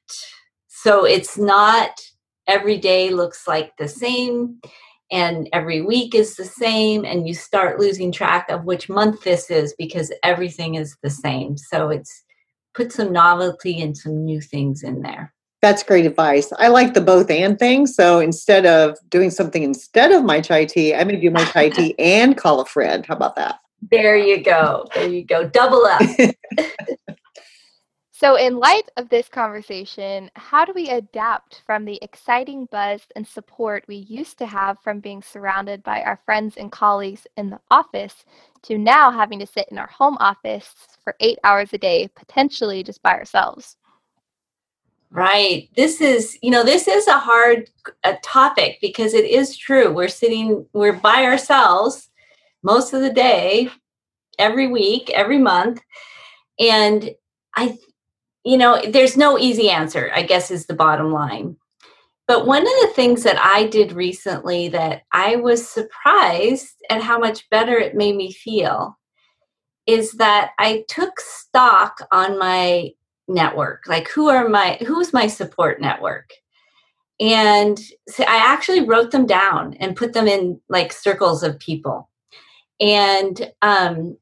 So 0.68 1.04
it's 1.04 1.38
not 1.38 1.90
every 2.46 2.76
day 2.76 3.10
looks 3.10 3.46
like 3.48 3.76
the 3.78 3.88
same 3.88 4.60
and 5.12 5.48
every 5.52 5.82
week 5.82 6.14
is 6.14 6.36
the 6.36 6.44
same 6.44 7.04
and 7.04 7.28
you 7.28 7.34
start 7.34 7.78
losing 7.78 8.10
track 8.10 8.48
of 8.48 8.64
which 8.64 8.88
month 8.88 9.22
this 9.22 9.50
is 9.50 9.74
because 9.78 10.10
everything 10.24 10.74
is 10.74 10.96
the 11.02 11.10
same. 11.10 11.58
So 11.58 11.90
it's 11.90 12.24
put 12.74 12.90
some 12.90 13.12
novelty 13.12 13.80
and 13.82 13.96
some 13.96 14.24
new 14.24 14.40
things 14.40 14.82
in 14.82 15.02
there. 15.02 15.34
That's 15.60 15.82
great 15.82 16.06
advice. 16.06 16.50
I 16.58 16.68
like 16.68 16.94
the 16.94 17.02
both 17.02 17.30
and 17.30 17.58
thing. 17.58 17.86
So 17.86 18.18
instead 18.20 18.64
of 18.64 18.96
doing 19.10 19.30
something 19.30 19.62
instead 19.62 20.10
of 20.10 20.24
my 20.24 20.40
chai 20.40 20.64
tea 20.64 20.94
i'm 20.94 21.06
going 21.06 21.20
to 21.20 21.28
do 21.28 21.30
my 21.30 21.44
chai 21.44 21.68
tea 21.68 21.94
and 21.98 22.36
call 22.36 22.60
a 22.60 22.64
friend. 22.64 23.04
How 23.06 23.14
about 23.14 23.36
that? 23.36 23.60
There 23.90 24.16
you 24.16 24.42
go. 24.42 24.86
There 24.94 25.08
you 25.08 25.24
go. 25.24 25.46
Double 25.46 25.84
up 25.84 26.00
So, 28.22 28.36
in 28.36 28.60
light 28.60 28.88
of 28.96 29.08
this 29.08 29.28
conversation, 29.28 30.30
how 30.36 30.64
do 30.64 30.72
we 30.72 30.90
adapt 30.90 31.62
from 31.66 31.84
the 31.84 31.98
exciting 32.02 32.68
buzz 32.70 33.00
and 33.16 33.26
support 33.26 33.84
we 33.88 33.96
used 33.96 34.38
to 34.38 34.46
have 34.46 34.78
from 34.78 35.00
being 35.00 35.22
surrounded 35.22 35.82
by 35.82 36.02
our 36.02 36.20
friends 36.24 36.56
and 36.56 36.70
colleagues 36.70 37.26
in 37.36 37.50
the 37.50 37.58
office 37.72 38.24
to 38.62 38.78
now 38.78 39.10
having 39.10 39.40
to 39.40 39.46
sit 39.46 39.66
in 39.72 39.78
our 39.78 39.88
home 39.88 40.16
office 40.20 40.72
for 41.02 41.16
eight 41.18 41.40
hours 41.42 41.70
a 41.72 41.78
day, 41.78 42.08
potentially 42.14 42.84
just 42.84 43.02
by 43.02 43.10
ourselves? 43.10 43.76
Right. 45.10 45.68
This 45.74 46.00
is, 46.00 46.38
you 46.42 46.52
know, 46.52 46.62
this 46.62 46.86
is 46.86 47.08
a 47.08 47.18
hard 47.18 47.70
a 48.04 48.18
topic 48.22 48.78
because 48.80 49.14
it 49.14 49.24
is 49.24 49.56
true. 49.56 49.92
We're 49.92 50.06
sitting, 50.06 50.64
we're 50.72 50.92
by 50.92 51.24
ourselves 51.24 52.08
most 52.62 52.92
of 52.92 53.00
the 53.00 53.12
day, 53.12 53.68
every 54.38 54.68
week, 54.68 55.10
every 55.10 55.38
month. 55.38 55.82
And 56.60 57.10
I 57.56 57.76
you 58.44 58.56
know, 58.56 58.80
there's 58.88 59.16
no 59.16 59.38
easy 59.38 59.70
answer, 59.70 60.10
I 60.14 60.22
guess, 60.22 60.50
is 60.50 60.66
the 60.66 60.74
bottom 60.74 61.12
line. 61.12 61.56
But 62.26 62.46
one 62.46 62.62
of 62.62 62.72
the 62.80 62.92
things 62.94 63.24
that 63.24 63.38
I 63.38 63.66
did 63.66 63.92
recently 63.92 64.68
that 64.68 65.02
I 65.12 65.36
was 65.36 65.68
surprised 65.68 66.76
at 66.88 67.02
how 67.02 67.18
much 67.18 67.48
better 67.50 67.76
it 67.76 67.94
made 67.94 68.16
me 68.16 68.32
feel 68.32 68.98
is 69.86 70.12
that 70.12 70.52
I 70.58 70.84
took 70.88 71.20
stock 71.20 72.06
on 72.12 72.38
my 72.38 72.90
network. 73.28 73.84
Like 73.86 74.08
who 74.08 74.28
are 74.28 74.48
my 74.48 74.78
who's 74.86 75.12
my 75.12 75.26
support 75.26 75.80
network? 75.80 76.30
And 77.20 77.78
so 78.08 78.24
I 78.24 78.36
actually 78.36 78.84
wrote 78.84 79.10
them 79.10 79.26
down 79.26 79.74
and 79.74 79.96
put 79.96 80.12
them 80.12 80.26
in 80.26 80.60
like 80.68 80.92
circles 80.92 81.42
of 81.42 81.58
people. 81.58 82.08
And 82.80 83.52
um, 83.62 84.16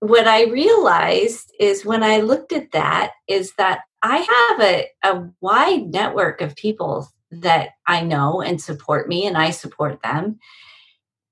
what 0.00 0.28
I 0.28 0.44
realized 0.44 1.52
is 1.58 1.84
when 1.84 2.02
I 2.02 2.20
looked 2.20 2.52
at 2.52 2.72
that 2.72 3.12
is 3.26 3.52
that 3.58 3.80
I 4.02 4.18
have 4.18 4.60
a, 4.60 4.86
a 5.02 5.28
wide 5.40 5.88
network 5.88 6.40
of 6.40 6.54
people 6.54 7.08
that 7.30 7.70
I 7.86 8.02
know 8.02 8.40
and 8.40 8.60
support 8.60 9.08
me, 9.08 9.26
and 9.26 9.36
I 9.36 9.50
support 9.50 10.00
them. 10.02 10.38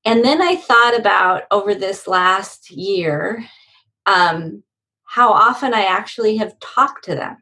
And 0.04 0.24
then 0.24 0.42
I 0.42 0.56
thought 0.56 0.98
about 0.98 1.44
over 1.50 1.74
this 1.74 2.06
last 2.06 2.70
year 2.70 3.44
um, 4.06 4.62
how 5.04 5.32
often 5.32 5.72
I 5.72 5.84
actually 5.84 6.36
have 6.36 6.58
talked 6.60 7.04
to 7.06 7.14
them. 7.14 7.36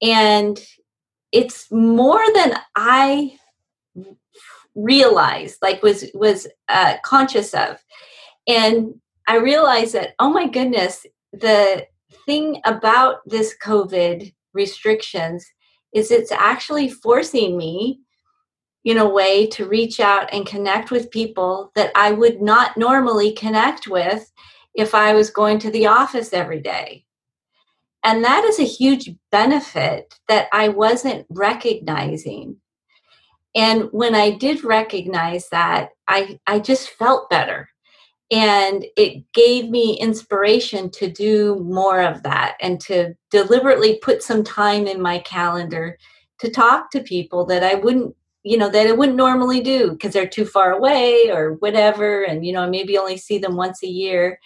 And 0.00 0.60
it's 1.32 1.70
more 1.70 2.22
than 2.34 2.54
I 2.74 3.38
realized, 4.74 5.58
like 5.62 5.82
was 5.82 6.04
was 6.14 6.46
uh, 6.68 6.96
conscious 7.04 7.54
of. 7.54 7.78
And 8.48 8.94
I 9.26 9.36
realized 9.36 9.94
that, 9.94 10.14
oh 10.18 10.30
my 10.30 10.48
goodness, 10.48 11.06
the 11.32 11.86
thing 12.26 12.60
about 12.64 13.16
this 13.26 13.54
COVID 13.62 14.32
restrictions 14.52 15.46
is 15.94 16.10
it's 16.10 16.32
actually 16.32 16.88
forcing 16.88 17.56
me 17.56 18.00
in 18.84 18.98
a 18.98 19.08
way 19.08 19.46
to 19.46 19.68
reach 19.68 20.00
out 20.00 20.28
and 20.32 20.46
connect 20.46 20.90
with 20.90 21.10
people 21.10 21.70
that 21.74 21.92
I 21.94 22.12
would 22.12 22.42
not 22.42 22.76
normally 22.76 23.32
connect 23.32 23.86
with 23.86 24.30
if 24.74 24.94
I 24.94 25.12
was 25.14 25.30
going 25.30 25.58
to 25.60 25.70
the 25.70 25.86
office 25.86 26.32
every 26.32 26.60
day. 26.60 27.04
And 28.04 28.24
that 28.24 28.44
is 28.44 28.58
a 28.58 28.64
huge 28.64 29.10
benefit 29.30 30.18
that 30.26 30.48
I 30.52 30.68
wasn't 30.68 31.26
recognizing. 31.30 32.56
And 33.54 33.88
when 33.92 34.14
I 34.14 34.30
did 34.30 34.64
recognize 34.64 35.48
that, 35.50 35.90
I, 36.08 36.40
I 36.46 36.58
just 36.58 36.90
felt 36.90 37.30
better 37.30 37.68
and 38.32 38.86
it 38.96 39.30
gave 39.34 39.68
me 39.68 39.98
inspiration 40.00 40.90
to 40.90 41.10
do 41.10 41.56
more 41.62 42.00
of 42.00 42.22
that 42.22 42.56
and 42.62 42.80
to 42.80 43.12
deliberately 43.30 43.98
put 44.02 44.22
some 44.22 44.42
time 44.42 44.86
in 44.86 45.02
my 45.02 45.18
calendar 45.18 45.98
to 46.40 46.50
talk 46.50 46.90
to 46.90 47.00
people 47.00 47.44
that 47.44 47.62
I 47.62 47.74
wouldn't 47.74 48.16
you 48.42 48.56
know 48.56 48.68
that 48.70 48.88
I 48.88 48.92
wouldn't 48.92 49.16
normally 49.16 49.60
do 49.60 49.92
because 49.92 50.12
they're 50.12 50.26
too 50.26 50.46
far 50.46 50.72
away 50.72 51.30
or 51.30 51.52
whatever. 51.60 52.24
And 52.24 52.44
you 52.44 52.52
know 52.52 52.68
maybe 52.68 52.98
only 52.98 53.16
see 53.16 53.38
them 53.38 53.54
once 53.54 53.82
a 53.82 53.88
year. 53.88 54.40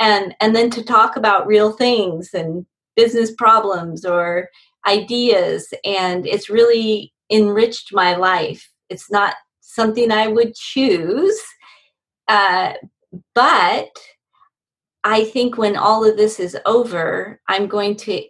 And 0.00 0.34
and 0.40 0.56
then 0.56 0.70
to 0.70 0.82
talk 0.82 1.16
about 1.16 1.46
real 1.46 1.72
things 1.72 2.30
and 2.34 2.66
business 2.96 3.30
problems 3.30 4.04
or 4.04 4.48
ideas. 4.86 5.72
And 5.84 6.26
it's 6.26 6.50
really 6.50 7.12
enriched 7.30 7.94
my 7.94 8.16
life. 8.16 8.68
It's 8.88 9.10
not 9.10 9.36
something 9.60 10.10
I 10.10 10.26
would 10.26 10.54
choose 10.54 11.40
uh, 12.28 12.72
but 13.34 13.90
I 15.04 15.24
think 15.24 15.58
when 15.58 15.76
all 15.76 16.08
of 16.08 16.16
this 16.16 16.38
is 16.38 16.56
over, 16.64 17.40
I'm 17.48 17.66
going 17.66 17.96
to 17.96 18.22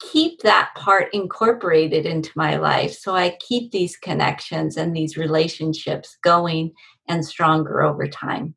keep 0.00 0.40
that 0.42 0.70
part 0.76 1.08
incorporated 1.14 2.04
into 2.04 2.30
my 2.36 2.56
life. 2.56 2.92
So 2.92 3.14
I 3.14 3.38
keep 3.40 3.70
these 3.70 3.96
connections 3.96 4.76
and 4.76 4.94
these 4.94 5.16
relationships 5.16 6.18
going 6.22 6.72
and 7.08 7.24
stronger 7.24 7.82
over 7.82 8.06
time. 8.06 8.54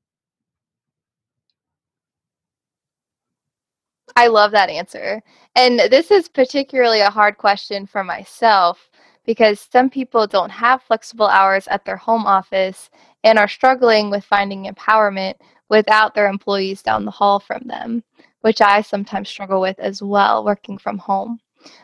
I 4.16 4.28
love 4.28 4.52
that 4.52 4.70
answer. 4.70 5.22
And 5.56 5.80
this 5.80 6.12
is 6.12 6.28
particularly 6.28 7.00
a 7.00 7.10
hard 7.10 7.38
question 7.38 7.86
for 7.86 8.04
myself 8.04 8.90
because 9.26 9.66
some 9.72 9.90
people 9.90 10.28
don't 10.28 10.50
have 10.50 10.82
flexible 10.82 11.28
hours 11.28 11.68
at 11.68 11.86
their 11.86 11.96
home 11.96 12.26
office 12.26 12.90
and 13.24 13.38
are 13.38 13.48
struggling 13.48 14.10
with 14.10 14.26
finding 14.26 14.66
empowerment 14.66 15.36
without 15.70 16.14
their 16.14 16.28
employees 16.28 16.82
down 16.82 17.06
the 17.06 17.12
hall 17.12 17.40
from 17.40 17.62
them, 17.66 18.04
which 18.42 18.62
I 18.62 18.82
sometimes 18.82 19.30
struggle 19.30 19.62
with 19.62 19.80
as 19.80 20.02
well, 20.02 20.44
working 20.44 20.78
from 20.78 20.98
home. 20.98 21.40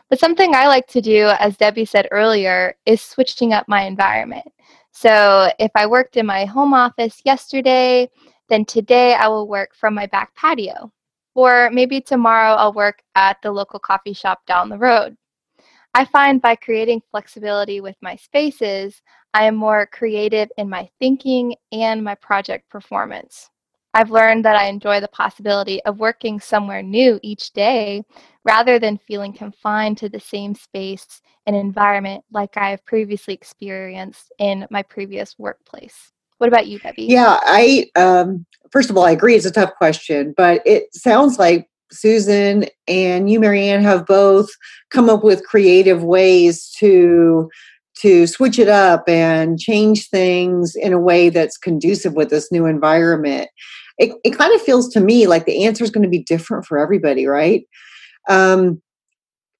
But 0.08 0.18
something 0.18 0.54
I 0.54 0.66
like 0.68 0.86
to 0.88 1.00
do, 1.00 1.30
as 1.38 1.56
Debbie 1.56 1.84
said 1.84 2.08
earlier, 2.10 2.74
is 2.86 3.02
switching 3.02 3.52
up 3.52 3.68
my 3.68 3.82
environment. 3.82 4.46
So 4.92 5.50
if 5.58 5.70
I 5.74 5.86
worked 5.86 6.16
in 6.16 6.26
my 6.26 6.46
home 6.46 6.72
office 6.72 7.20
yesterday, 7.24 8.08
then 8.48 8.64
today 8.64 9.14
I 9.14 9.28
will 9.28 9.48
work 9.48 9.74
from 9.74 9.94
my 9.94 10.06
back 10.06 10.34
patio. 10.34 10.90
Or 11.34 11.68
maybe 11.70 12.00
tomorrow 12.00 12.54
I'll 12.54 12.72
work 12.72 13.02
at 13.14 13.36
the 13.42 13.50
local 13.50 13.78
coffee 13.78 14.14
shop 14.14 14.40
down 14.46 14.70
the 14.70 14.78
road. 14.78 15.16
I 15.92 16.06
find 16.06 16.40
by 16.40 16.56
creating 16.56 17.02
flexibility 17.10 17.80
with 17.80 17.96
my 18.00 18.16
spaces, 18.16 19.02
I 19.34 19.44
am 19.44 19.56
more 19.56 19.86
creative 19.86 20.48
in 20.56 20.70
my 20.70 20.88
thinking 20.98 21.56
and 21.72 22.02
my 22.02 22.14
project 22.14 22.68
performance. 22.70 23.50
I've 23.96 24.10
learned 24.10 24.44
that 24.44 24.56
I 24.56 24.66
enjoy 24.66 25.00
the 25.00 25.08
possibility 25.08 25.82
of 25.84 26.00
working 26.00 26.38
somewhere 26.38 26.82
new 26.82 27.18
each 27.22 27.54
day 27.54 28.04
rather 28.44 28.78
than 28.78 28.98
feeling 28.98 29.32
confined 29.32 29.96
to 29.98 30.10
the 30.10 30.20
same 30.20 30.54
space 30.54 31.22
and 31.46 31.56
environment 31.56 32.22
like 32.30 32.58
I 32.58 32.72
have 32.72 32.84
previously 32.84 33.32
experienced 33.32 34.30
in 34.38 34.66
my 34.70 34.82
previous 34.82 35.38
workplace. 35.38 36.12
What 36.36 36.48
about 36.48 36.66
you, 36.66 36.78
Debbie? 36.78 37.04
Yeah, 37.04 37.40
I 37.40 37.86
um, 37.96 38.44
first 38.70 38.90
of 38.90 38.98
all, 38.98 39.04
I 39.06 39.12
agree 39.12 39.34
it's 39.34 39.46
a 39.46 39.50
tough 39.50 39.72
question, 39.76 40.34
but 40.36 40.60
it 40.66 40.94
sounds 40.94 41.38
like 41.38 41.66
Susan 41.90 42.66
and 42.86 43.30
you, 43.30 43.40
Marianne, 43.40 43.82
have 43.82 44.04
both 44.04 44.50
come 44.90 45.08
up 45.08 45.24
with 45.24 45.46
creative 45.46 46.04
ways 46.04 46.70
to 46.80 47.48
to 48.00 48.26
switch 48.26 48.58
it 48.58 48.68
up 48.68 49.08
and 49.08 49.58
change 49.58 50.10
things 50.10 50.76
in 50.76 50.92
a 50.92 51.00
way 51.00 51.30
that's 51.30 51.56
conducive 51.56 52.12
with 52.12 52.28
this 52.28 52.52
new 52.52 52.66
environment. 52.66 53.48
It, 53.98 54.16
it 54.24 54.36
kind 54.36 54.54
of 54.54 54.62
feels 54.62 54.88
to 54.90 55.00
me 55.00 55.26
like 55.26 55.46
the 55.46 55.64
answer 55.64 55.82
is 55.82 55.90
going 55.90 56.02
to 56.02 56.08
be 56.08 56.22
different 56.22 56.66
for 56.66 56.78
everybody, 56.78 57.26
right? 57.26 57.66
Um, 58.28 58.82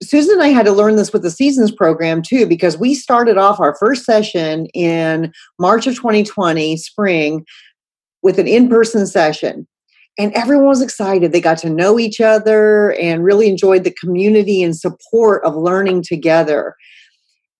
Susan 0.02 0.34
and 0.34 0.42
I 0.42 0.48
had 0.48 0.66
to 0.66 0.72
learn 0.72 0.96
this 0.96 1.12
with 1.12 1.22
the 1.22 1.30
seasons 1.30 1.70
program 1.70 2.20
too, 2.20 2.46
because 2.46 2.76
we 2.76 2.94
started 2.94 3.38
off 3.38 3.60
our 3.60 3.74
first 3.76 4.04
session 4.04 4.66
in 4.74 5.32
March 5.58 5.86
of 5.86 5.94
2020, 5.96 6.76
spring, 6.76 7.46
with 8.22 8.38
an 8.38 8.46
in 8.46 8.68
person 8.68 9.06
session. 9.06 9.66
And 10.18 10.32
everyone 10.32 10.66
was 10.66 10.82
excited. 10.82 11.32
They 11.32 11.40
got 11.40 11.58
to 11.58 11.70
know 11.70 11.98
each 11.98 12.20
other 12.20 12.92
and 12.94 13.24
really 13.24 13.48
enjoyed 13.48 13.84
the 13.84 13.94
community 14.00 14.62
and 14.62 14.76
support 14.76 15.44
of 15.44 15.54
learning 15.54 16.02
together. 16.02 16.74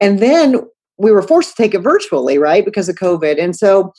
And 0.00 0.18
then 0.18 0.60
we 0.98 1.10
were 1.10 1.22
forced 1.22 1.56
to 1.56 1.62
take 1.62 1.74
it 1.74 1.80
virtually, 1.80 2.38
right, 2.38 2.64
because 2.64 2.88
of 2.88 2.96
COVID. 2.96 3.42
And 3.42 3.54
so 3.54 3.92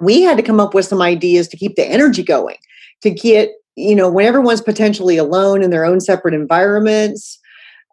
we 0.00 0.22
had 0.22 0.36
to 0.36 0.42
come 0.42 0.60
up 0.60 0.74
with 0.74 0.86
some 0.86 1.02
ideas 1.02 1.48
to 1.48 1.56
keep 1.56 1.76
the 1.76 1.86
energy 1.86 2.22
going, 2.22 2.56
to 3.02 3.10
get 3.10 3.50
you 3.76 3.94
know, 3.94 4.10
when 4.10 4.26
everyone's 4.26 4.62
potentially 4.62 5.18
alone 5.18 5.62
in 5.62 5.70
their 5.70 5.84
own 5.84 6.00
separate 6.00 6.34
environments, 6.34 7.38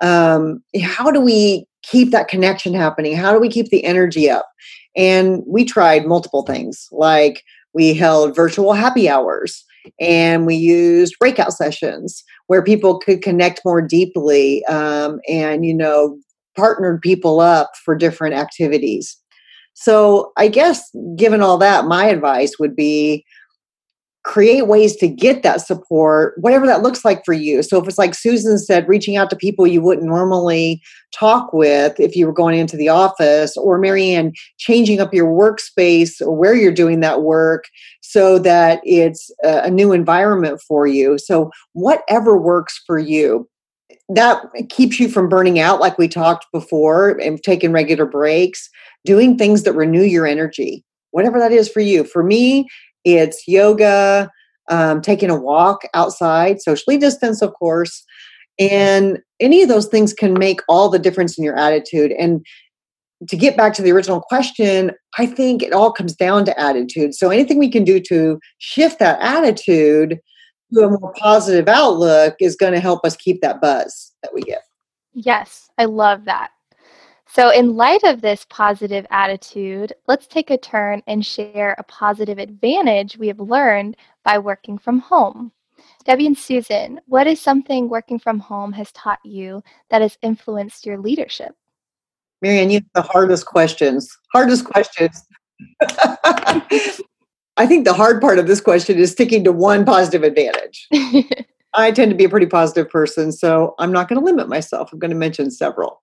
um, 0.01 0.63
how 0.81 1.11
do 1.11 1.19
we 1.19 1.65
keep 1.83 2.11
that 2.11 2.29
connection 2.29 2.73
happening? 2.73 3.15
How 3.15 3.33
do 3.33 3.39
we 3.39 3.49
keep 3.49 3.69
the 3.69 3.83
energy 3.83 4.29
up? 4.29 4.47
And 4.95 5.43
we 5.45 5.65
tried 5.65 6.05
multiple 6.05 6.43
things, 6.43 6.87
like 6.91 7.43
we 7.73 7.93
held 7.93 8.35
virtual 8.35 8.73
happy 8.73 9.09
hours 9.09 9.65
and 9.99 10.45
we 10.45 10.55
used 10.55 11.19
breakout 11.19 11.51
sessions 11.51 12.23
where 12.47 12.63
people 12.63 12.99
could 12.99 13.21
connect 13.21 13.61
more 13.65 13.81
deeply 13.81 14.63
um, 14.65 15.19
and, 15.27 15.65
you 15.65 15.73
know, 15.73 16.17
partnered 16.55 17.01
people 17.01 17.41
up 17.41 17.71
for 17.83 17.95
different 17.95 18.35
activities. 18.35 19.17
So 19.73 20.31
I 20.37 20.47
guess, 20.47 20.89
given 21.15 21.41
all 21.41 21.57
that, 21.57 21.85
my 21.85 22.05
advice 22.05 22.59
would 22.59 22.75
be 22.75 23.25
create 24.23 24.67
ways 24.67 24.95
to 24.95 25.05
get 25.05 25.43
that 25.43 25.59
support, 25.59 26.33
whatever 26.37 26.65
that 26.65 26.81
looks 26.81 27.03
like 27.03 27.25
for 27.25 27.33
you. 27.33 27.61
So 27.61 27.81
if 27.81 27.89
it's 27.89 27.97
like 27.97 28.15
Susan 28.15 28.57
said, 28.57 28.87
reaching 28.87 29.17
out 29.17 29.29
to 29.31 29.35
people 29.35 29.67
you 29.67 29.81
wouldn't 29.81 30.07
normally 30.07 30.81
talk 31.13 31.51
with 31.51 31.99
if 31.99 32.15
you 32.15 32.25
were 32.25 32.31
going 32.31 32.57
into 32.57 32.77
the 32.77 32.87
office, 32.87 33.57
or 33.57 33.77
Marianne, 33.77 34.31
changing 34.59 35.01
up 35.01 35.13
your 35.13 35.27
workspace 35.27 36.21
or 36.21 36.33
where 36.33 36.55
you're 36.55 36.71
doing 36.71 37.01
that 37.01 37.21
work 37.23 37.65
so 37.99 38.39
that 38.39 38.79
it's 38.85 39.29
a 39.43 39.69
new 39.69 39.91
environment 39.91 40.61
for 40.65 40.87
you. 40.87 41.17
So 41.17 41.51
whatever 41.73 42.37
works 42.37 42.81
for 42.87 42.97
you. 42.97 43.49
That 44.09 44.43
keeps 44.69 44.99
you 44.99 45.09
from 45.09 45.29
burning 45.29 45.59
out, 45.59 45.79
like 45.79 45.97
we 45.97 46.07
talked 46.07 46.45
before, 46.51 47.11
and 47.21 47.41
taking 47.41 47.71
regular 47.71 48.05
breaks, 48.05 48.69
doing 49.05 49.37
things 49.37 49.63
that 49.63 49.73
renew 49.73 50.03
your 50.03 50.27
energy, 50.27 50.83
whatever 51.11 51.39
that 51.39 51.51
is 51.51 51.69
for 51.69 51.79
you. 51.79 52.03
For 52.03 52.23
me, 52.23 52.67
it's 53.05 53.47
yoga, 53.47 54.29
um, 54.69 55.01
taking 55.01 55.29
a 55.29 55.39
walk 55.39 55.81
outside, 55.93 56.61
socially 56.61 56.97
distanced, 56.97 57.41
of 57.41 57.53
course. 57.53 58.03
And 58.59 59.19
any 59.39 59.61
of 59.61 59.69
those 59.69 59.87
things 59.87 60.13
can 60.13 60.33
make 60.33 60.61
all 60.69 60.89
the 60.89 60.99
difference 60.99 61.37
in 61.37 61.43
your 61.43 61.57
attitude. 61.57 62.11
And 62.11 62.45
to 63.27 63.37
get 63.37 63.57
back 63.57 63.73
to 63.73 63.81
the 63.81 63.91
original 63.91 64.21
question, 64.21 64.91
I 65.17 65.25
think 65.25 65.63
it 65.63 65.73
all 65.73 65.91
comes 65.91 66.15
down 66.15 66.45
to 66.45 66.59
attitude. 66.59 67.15
So 67.15 67.29
anything 67.29 67.57
we 67.57 67.71
can 67.71 67.83
do 67.83 67.99
to 68.01 68.39
shift 68.59 68.99
that 68.99 69.19
attitude 69.21 70.19
to 70.73 70.85
a 70.85 70.89
more 70.89 71.13
positive 71.17 71.67
outlook 71.67 72.35
is 72.39 72.55
going 72.55 72.73
to 72.73 72.79
help 72.79 73.05
us 73.05 73.15
keep 73.15 73.41
that 73.41 73.61
buzz 73.61 74.13
that 74.21 74.33
we 74.33 74.41
get. 74.41 74.63
Yes, 75.13 75.69
I 75.77 75.85
love 75.85 76.25
that. 76.25 76.51
So, 77.27 77.49
in 77.49 77.75
light 77.75 78.03
of 78.03 78.21
this 78.21 78.45
positive 78.49 79.07
attitude, 79.09 79.93
let's 80.07 80.27
take 80.27 80.51
a 80.51 80.57
turn 80.57 81.01
and 81.07 81.25
share 81.25 81.75
a 81.77 81.83
positive 81.83 82.37
advantage 82.37 83.17
we 83.17 83.27
have 83.27 83.39
learned 83.39 83.97
by 84.23 84.37
working 84.37 84.77
from 84.77 84.99
home. 84.99 85.51
Debbie 86.05 86.27
and 86.27 86.37
Susan, 86.37 86.99
what 87.07 87.25
is 87.27 87.41
something 87.41 87.89
working 87.89 88.19
from 88.19 88.39
home 88.39 88.71
has 88.73 88.91
taught 88.91 89.19
you 89.23 89.63
that 89.89 90.01
has 90.01 90.17
influenced 90.21 90.85
your 90.85 90.97
leadership? 90.97 91.55
Marianne, 92.41 92.69
you 92.69 92.77
have 92.77 92.85
the 92.93 93.01
hardest 93.01 93.45
questions. 93.45 94.15
Hardest 94.33 94.65
questions. 94.65 95.23
I 97.57 97.67
think 97.67 97.85
the 97.85 97.93
hard 97.93 98.19
part 98.19 98.39
of 98.39 98.47
this 98.47 98.61
question 98.61 98.97
is 98.97 99.11
sticking 99.11 99.43
to 99.43 99.51
one 99.51 99.85
positive 99.85 100.23
advantage. 100.23 100.87
I 101.75 101.91
tend 101.91 102.11
to 102.11 102.17
be 102.17 102.23
a 102.23 102.29
pretty 102.29 102.45
positive 102.45 102.89
person, 102.89 103.31
so 103.31 103.75
I'm 103.79 103.91
not 103.91 104.07
going 104.07 104.19
to 104.19 104.25
limit 104.25 104.47
myself. 104.47 104.91
I'm 104.91 104.99
going 104.99 105.11
to 105.11 105.17
mention 105.17 105.51
several. 105.51 106.01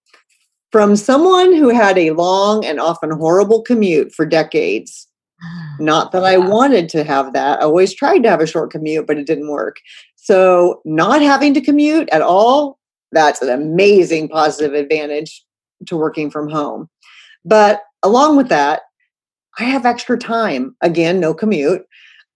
From 0.73 0.95
someone 0.95 1.53
who 1.53 1.69
had 1.69 1.99
a 1.99 2.13
long 2.13 2.65
and 2.65 2.81
often 2.81 3.11
horrible 3.11 3.63
commute 3.63 4.13
for 4.13 4.27
decades, 4.27 5.09
not 5.81 6.13
that 6.13 6.25
I 6.25 6.37
wanted 6.37 6.89
to 6.91 7.05
have 7.05 7.33
that. 7.33 7.61
I 7.61 7.65
always 7.65 7.95
tried 7.95 8.23
to 8.23 8.31
have 8.31 8.41
a 8.41 8.47
short 8.47 8.71
commute, 8.71 9.07
but 9.07 9.19
it 9.19 9.27
didn't 9.27 9.51
work. 9.51 9.77
So, 10.17 10.81
not 10.85 11.23
having 11.23 11.55
to 11.55 11.61
commute 11.61 12.09
at 12.11 12.23
all, 12.23 12.79
that's 13.11 13.43
an 13.43 13.49
amazing 13.49 14.29
positive 14.29 14.75
advantage 14.75 15.45
to 15.87 15.97
working 15.97 16.31
from 16.31 16.49
home. 16.49 16.89
But 17.45 17.83
along 18.03 18.37
with 18.37 18.49
that, 18.49 18.83
I 19.59 19.65
have 19.65 19.87
extra 19.87 20.19
time. 20.19 20.77
Again, 20.81 21.21
no 21.21 21.35
commute 21.35 21.83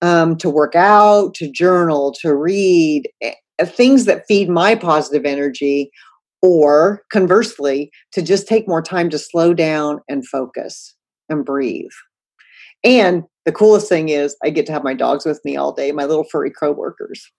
um, 0.02 0.36
to 0.36 0.50
work 0.50 0.74
out, 0.74 1.34
to 1.34 1.50
journal, 1.50 2.14
to 2.20 2.34
read, 2.34 3.08
eh, 3.22 3.34
things 3.64 4.04
that 4.04 4.24
feed 4.26 4.48
my 4.48 4.74
positive 4.74 5.24
energy 5.24 5.90
or 6.42 7.02
conversely, 7.10 7.90
to 8.12 8.20
just 8.20 8.46
take 8.46 8.68
more 8.68 8.82
time 8.82 9.08
to 9.08 9.18
slow 9.18 9.54
down 9.54 10.00
and 10.08 10.28
focus 10.28 10.94
and 11.30 11.44
breathe. 11.44 11.90
And 12.82 13.22
the 13.46 13.52
coolest 13.52 13.88
thing 13.88 14.10
is, 14.10 14.36
I 14.44 14.50
get 14.50 14.66
to 14.66 14.72
have 14.72 14.84
my 14.84 14.92
dogs 14.92 15.24
with 15.24 15.42
me 15.44 15.56
all 15.56 15.72
day, 15.72 15.90
my 15.92 16.04
little 16.04 16.24
furry 16.24 16.50
co-workers. 16.50 17.30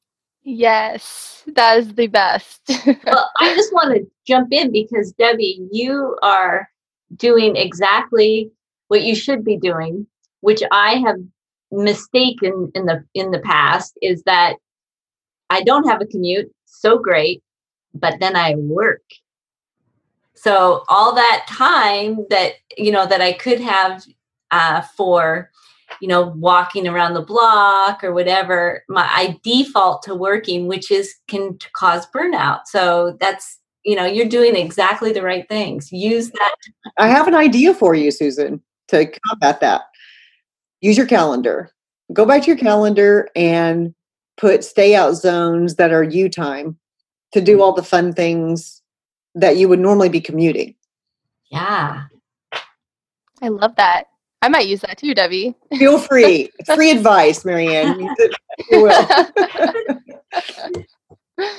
Yes, 0.42 1.44
that 1.56 1.80
is 1.80 1.94
the 1.94 2.08
best. 2.08 2.62
well, 2.86 3.30
I 3.40 3.54
just 3.56 3.74
want 3.74 3.96
to 3.96 4.08
jump 4.28 4.50
in 4.52 4.72
because 4.72 5.12
Debbie, 5.14 5.60
you 5.72 6.18
are 6.24 6.68
doing 7.16 7.56
exactly 7.56 8.52
what 8.88 9.04
you 9.04 9.16
should 9.16 9.44
be 9.44 9.58
doing, 9.58 10.08
which 10.42 10.62
I 10.72 10.96
have 11.06 11.18
mistaken 11.72 12.72
in 12.76 12.86
the 12.86 13.04
in 13.14 13.32
the 13.32 13.40
past 13.40 13.98
is 14.02 14.24
that 14.24 14.56
I 15.50 15.62
don't 15.64 15.88
have 15.88 16.02
a 16.02 16.06
commute. 16.06 16.52
So 16.66 16.98
great 16.98 17.42
but 17.96 18.20
then 18.20 18.36
I 18.36 18.56
work. 18.56 19.02
So 20.36 20.84
all 20.90 21.16
that 21.16 21.46
time 21.48 22.26
that 22.30 22.54
you 22.78 22.92
know 22.92 23.08
that 23.08 23.22
I 23.22 23.34
could 23.34 23.60
have 23.62 24.06
uh, 24.52 24.82
for 24.82 25.50
you 26.02 26.08
know 26.08 26.34
walking 26.36 26.88
around 26.88 27.14
the 27.14 27.22
block 27.22 28.04
or 28.04 28.14
whatever, 28.14 28.84
my 28.90 29.04
I 29.04 29.40
default 29.44 30.04
to 30.04 30.14
working, 30.14 30.68
which 30.68 30.92
is 30.92 31.16
can 31.28 31.58
cause 31.74 32.06
burnout. 32.14 32.62
So 32.66 33.18
that's 33.20 33.60
you 33.86 33.96
know 33.96 34.06
you're 34.06 34.28
doing 34.28 34.56
exactly 34.56 35.14
the 35.14 35.24
right 35.24 35.48
things. 35.48 35.92
Use 35.92 36.30
that. 36.32 36.56
I 37.00 37.08
have 37.08 37.28
an 37.28 37.36
idea 37.36 37.74
for 37.74 37.96
you, 37.96 38.12
Susan, 38.12 38.62
to 38.90 39.12
combat 39.28 39.60
that. 39.62 39.82
Use 40.82 40.98
your 40.98 41.08
calendar. 41.08 41.72
Go 42.14 42.26
back 42.26 42.44
to 42.44 42.48
your 42.48 42.58
calendar 42.58 43.30
and 43.36 43.94
put 44.38 44.64
stay 44.64 44.96
out 44.96 45.14
zones 45.14 45.76
that 45.76 45.92
are 45.92 46.04
you 46.04 46.30
time 46.30 46.78
to 47.32 47.42
do 47.42 47.62
all 47.62 47.74
the 47.74 47.84
fun 47.84 48.14
things 48.14 48.82
that 49.34 49.58
you 49.58 49.68
would 49.68 49.80
normally 49.80 50.10
be 50.10 50.22
commuting. 50.22 50.76
Yeah. 51.52 52.04
I 53.42 53.48
love 53.50 53.76
that. 53.76 54.06
I 54.42 54.48
might 54.48 54.68
use 54.68 54.82
that 54.82 54.98
too, 54.98 55.16
Debbie. 55.16 55.56
Feel 55.78 55.98
free. 55.98 56.52
Free 56.76 56.92
advice, 56.92 57.44
Marianne. 57.46 58.00
You 58.70 58.84
will. 58.84 59.08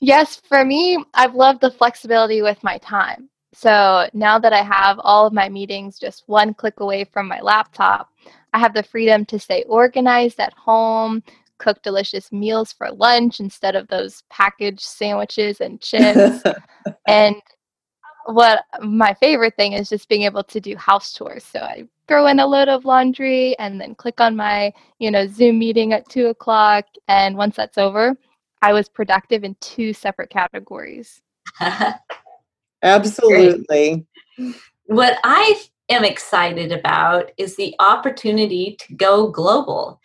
yes, 0.00 0.40
for 0.48 0.64
me, 0.64 1.04
I've 1.14 1.34
loved 1.34 1.60
the 1.60 1.70
flexibility 1.70 2.42
with 2.42 2.62
my 2.62 2.78
time. 2.78 3.28
So 3.54 4.08
now 4.12 4.38
that 4.38 4.52
I 4.52 4.62
have 4.62 5.00
all 5.02 5.26
of 5.26 5.32
my 5.32 5.48
meetings 5.48 5.98
just 5.98 6.24
one 6.26 6.54
click 6.54 6.80
away 6.80 7.04
from 7.04 7.26
my 7.26 7.40
laptop, 7.40 8.10
I 8.52 8.58
have 8.58 8.74
the 8.74 8.82
freedom 8.82 9.24
to 9.26 9.38
stay 9.38 9.64
organized 9.64 10.40
at 10.40 10.52
home, 10.52 11.22
cook 11.58 11.82
delicious 11.82 12.30
meals 12.30 12.72
for 12.72 12.90
lunch 12.92 13.40
instead 13.40 13.74
of 13.74 13.88
those 13.88 14.22
packaged 14.30 14.80
sandwiches 14.80 15.60
and 15.60 15.80
chips. 15.80 16.42
and 17.08 17.36
what 18.26 18.64
my 18.82 19.14
favorite 19.14 19.56
thing 19.56 19.72
is 19.72 19.88
just 19.88 20.08
being 20.08 20.22
able 20.22 20.44
to 20.44 20.60
do 20.60 20.76
house 20.76 21.12
chores. 21.12 21.44
So 21.44 21.60
I 21.60 21.84
throw 22.06 22.26
in 22.26 22.40
a 22.40 22.46
load 22.46 22.68
of 22.68 22.84
laundry 22.84 23.58
and 23.58 23.80
then 23.80 23.94
click 23.94 24.20
on 24.20 24.36
my, 24.36 24.72
you 24.98 25.10
know, 25.10 25.26
Zoom 25.26 25.58
meeting 25.58 25.94
at 25.94 26.08
two 26.08 26.26
o'clock. 26.26 26.84
And 27.08 27.36
once 27.36 27.56
that's 27.56 27.78
over, 27.78 28.16
I 28.60 28.72
was 28.72 28.88
productive 28.88 29.44
in 29.44 29.56
two 29.60 29.92
separate 29.92 30.30
categories. 30.30 31.22
Absolutely. 32.82 34.06
What 34.86 35.18
I 35.24 35.60
am 35.88 36.04
excited 36.04 36.72
about 36.72 37.30
is 37.36 37.56
the 37.56 37.74
opportunity 37.78 38.76
to 38.80 38.94
go 38.94 39.28
global. 39.28 40.00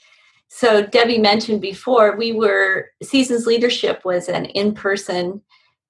So, 0.47 0.85
Debbie 0.85 1.17
mentioned 1.17 1.61
before, 1.61 2.15
we 2.15 2.31
were, 2.31 2.89
Seasons 3.01 3.47
Leadership 3.47 4.05
was 4.05 4.29
an 4.29 4.45
in 4.45 4.73
person 4.73 5.41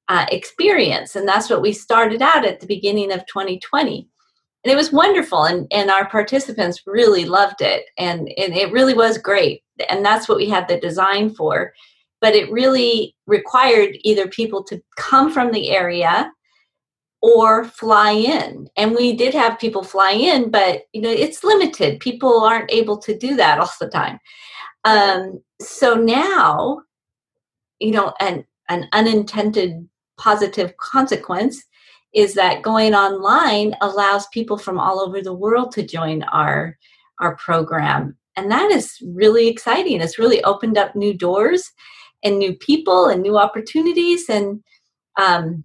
uh, 0.07 0.25
experience, 0.31 1.15
and 1.15 1.27
that's 1.27 1.49
what 1.49 1.61
we 1.61 1.73
started 1.73 2.21
out 2.21 2.45
at 2.45 2.59
the 2.59 2.67
beginning 2.67 3.11
of 3.11 3.25
2020. 3.25 4.07
And 4.63 4.71
it 4.71 4.75
was 4.75 4.93
wonderful, 4.93 5.43
and, 5.43 5.67
and 5.71 5.89
our 5.89 6.07
participants 6.09 6.83
really 6.85 7.25
loved 7.25 7.61
it, 7.61 7.85
and, 7.97 8.29
and 8.37 8.55
it 8.55 8.71
really 8.71 8.93
was 8.93 9.17
great. 9.17 9.63
And 9.89 10.05
that's 10.05 10.29
what 10.29 10.37
we 10.37 10.47
had 10.47 10.69
the 10.69 10.79
design 10.79 11.33
for. 11.33 11.73
But 12.21 12.35
it 12.35 12.49
really 12.49 13.17
required 13.27 13.97
either 14.01 14.27
people 14.27 14.63
to 14.65 14.81
come 14.95 15.29
from 15.29 15.51
the 15.51 15.71
area 15.71 16.31
or 17.23 17.63
fly 17.63 18.11
in. 18.11 18.69
And 18.75 18.93
we 18.93 19.15
did 19.15 19.33
have 19.33 19.57
people 19.57 19.83
fly 19.83 20.11
in 20.11 20.51
but 20.51 20.83
you 20.91 21.01
know 21.01 21.09
it's 21.09 21.43
limited. 21.43 21.99
People 22.01 22.41
aren't 22.41 22.71
able 22.71 22.97
to 22.97 23.17
do 23.17 23.35
that 23.37 23.59
all 23.59 23.71
the 23.79 23.89
time. 23.89 24.19
Um, 24.83 25.41
so 25.59 25.95
now 25.95 26.81
you 27.79 27.91
know 27.91 28.13
an 28.19 28.45
an 28.69 28.87
unintended 28.91 29.87
positive 30.17 30.75
consequence 30.77 31.63
is 32.13 32.35
that 32.35 32.61
going 32.61 32.93
online 32.93 33.73
allows 33.81 34.27
people 34.27 34.57
from 34.57 34.77
all 34.79 34.99
over 34.99 35.21
the 35.21 35.33
world 35.33 35.71
to 35.71 35.87
join 35.87 36.23
our 36.23 36.77
our 37.19 37.35
program. 37.37 38.17
And 38.35 38.51
that 38.51 38.69
is 38.71 38.97
really 39.05 39.47
exciting. 39.47 40.01
It's 40.01 40.19
really 40.19 40.43
opened 40.43 40.77
up 40.77 40.95
new 40.95 41.13
doors 41.13 41.71
and 42.23 42.37
new 42.37 42.53
people 42.53 43.07
and 43.07 43.21
new 43.21 43.37
opportunities. 43.37 44.27
And 44.27 44.63
um, 45.19 45.63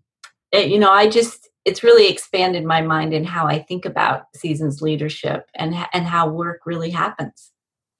it, 0.53 0.69
you 0.69 0.79
know 0.79 0.91
i 0.91 1.09
just 1.09 1.49
it's 1.69 1.83
really 1.83 2.09
expanded 2.09 2.65
my 2.65 2.81
mind 2.81 3.13
in 3.13 3.25
how 3.25 3.47
I 3.47 3.59
think 3.59 3.85
about 3.85 4.35
seasons 4.35 4.81
leadership 4.81 5.51
and 5.55 5.75
and 5.93 6.07
how 6.07 6.31
work 6.31 6.63
really 6.65 6.89
happens. 6.89 7.53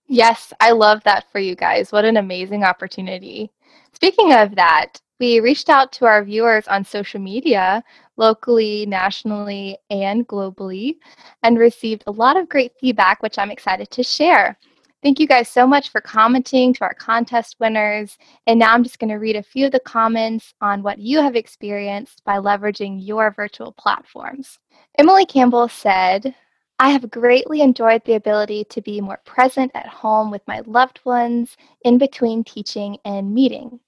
Yes, 0.07 0.55
I 0.59 0.71
love 0.71 1.03
that 1.05 1.31
for 1.31 1.39
you 1.39 1.55
guys. 1.55 1.93
What 1.93 2.07
an 2.07 2.17
amazing 2.17 2.65
opportunity. 2.65 3.51
Speaking 3.93 4.33
of 4.33 4.55
that, 4.55 5.03
we 5.21 5.41
reached 5.41 5.69
out 5.69 5.93
to 5.93 6.07
our 6.07 6.25
viewers 6.25 6.67
on 6.67 6.83
social 6.83 7.21
media, 7.21 7.85
locally, 8.17 8.87
nationally, 8.87 9.77
and 9.91 10.27
globally, 10.27 10.97
and 11.43 11.59
received 11.59 12.05
a 12.07 12.13
lot 12.13 12.39
of 12.39 12.49
great 12.49 12.73
feedback, 12.81 13.23
which 13.23 13.39
I'm 13.39 13.51
excited 13.51 13.91
to 13.91 14.03
share. 14.03 14.57
Thank 15.01 15.21
you 15.21 15.29
guys 15.29 15.49
so 15.49 15.65
much 15.65 15.91
for 15.91 16.01
commenting 16.01 16.75
to 16.75 16.81
our 16.83 16.95
contest 16.95 17.57
winners. 17.61 18.19
And 18.49 18.59
now 18.59 18.75
I'm 18.75 18.83
just 18.83 18.99
going 18.99 19.11
to 19.11 19.17
read 19.17 19.37
a 19.37 19.43
few 19.45 19.67
of 19.67 19.73
the 19.73 19.79
comments 19.79 20.55
on 20.61 20.83
what 20.83 20.99
you 20.99 21.23
have 21.23 21.37
experienced 21.37 22.25
by 22.25 22.39
leveraging 22.39 23.07
your 23.07 23.31
virtual 23.31 23.71
platforms. 23.71 24.59
Emily 24.99 25.25
Campbell 25.25 25.69
said, 25.69 26.35
I 26.81 26.91
have 26.91 27.13
greatly 27.13 27.61
enjoyed 27.61 28.05
the 28.05 28.15
ability 28.15 28.65
to 28.71 28.83
be 28.83 29.01
more 29.01 29.21
present 29.25 29.71
at 29.75 29.87
home 29.87 30.33
with 30.33 30.43
my 30.49 30.63
loved 30.67 30.99
ones 31.05 31.57
in 31.85 31.99
between 31.99 32.43
teaching 32.43 32.99
and 33.05 33.33
meeting. 33.33 33.79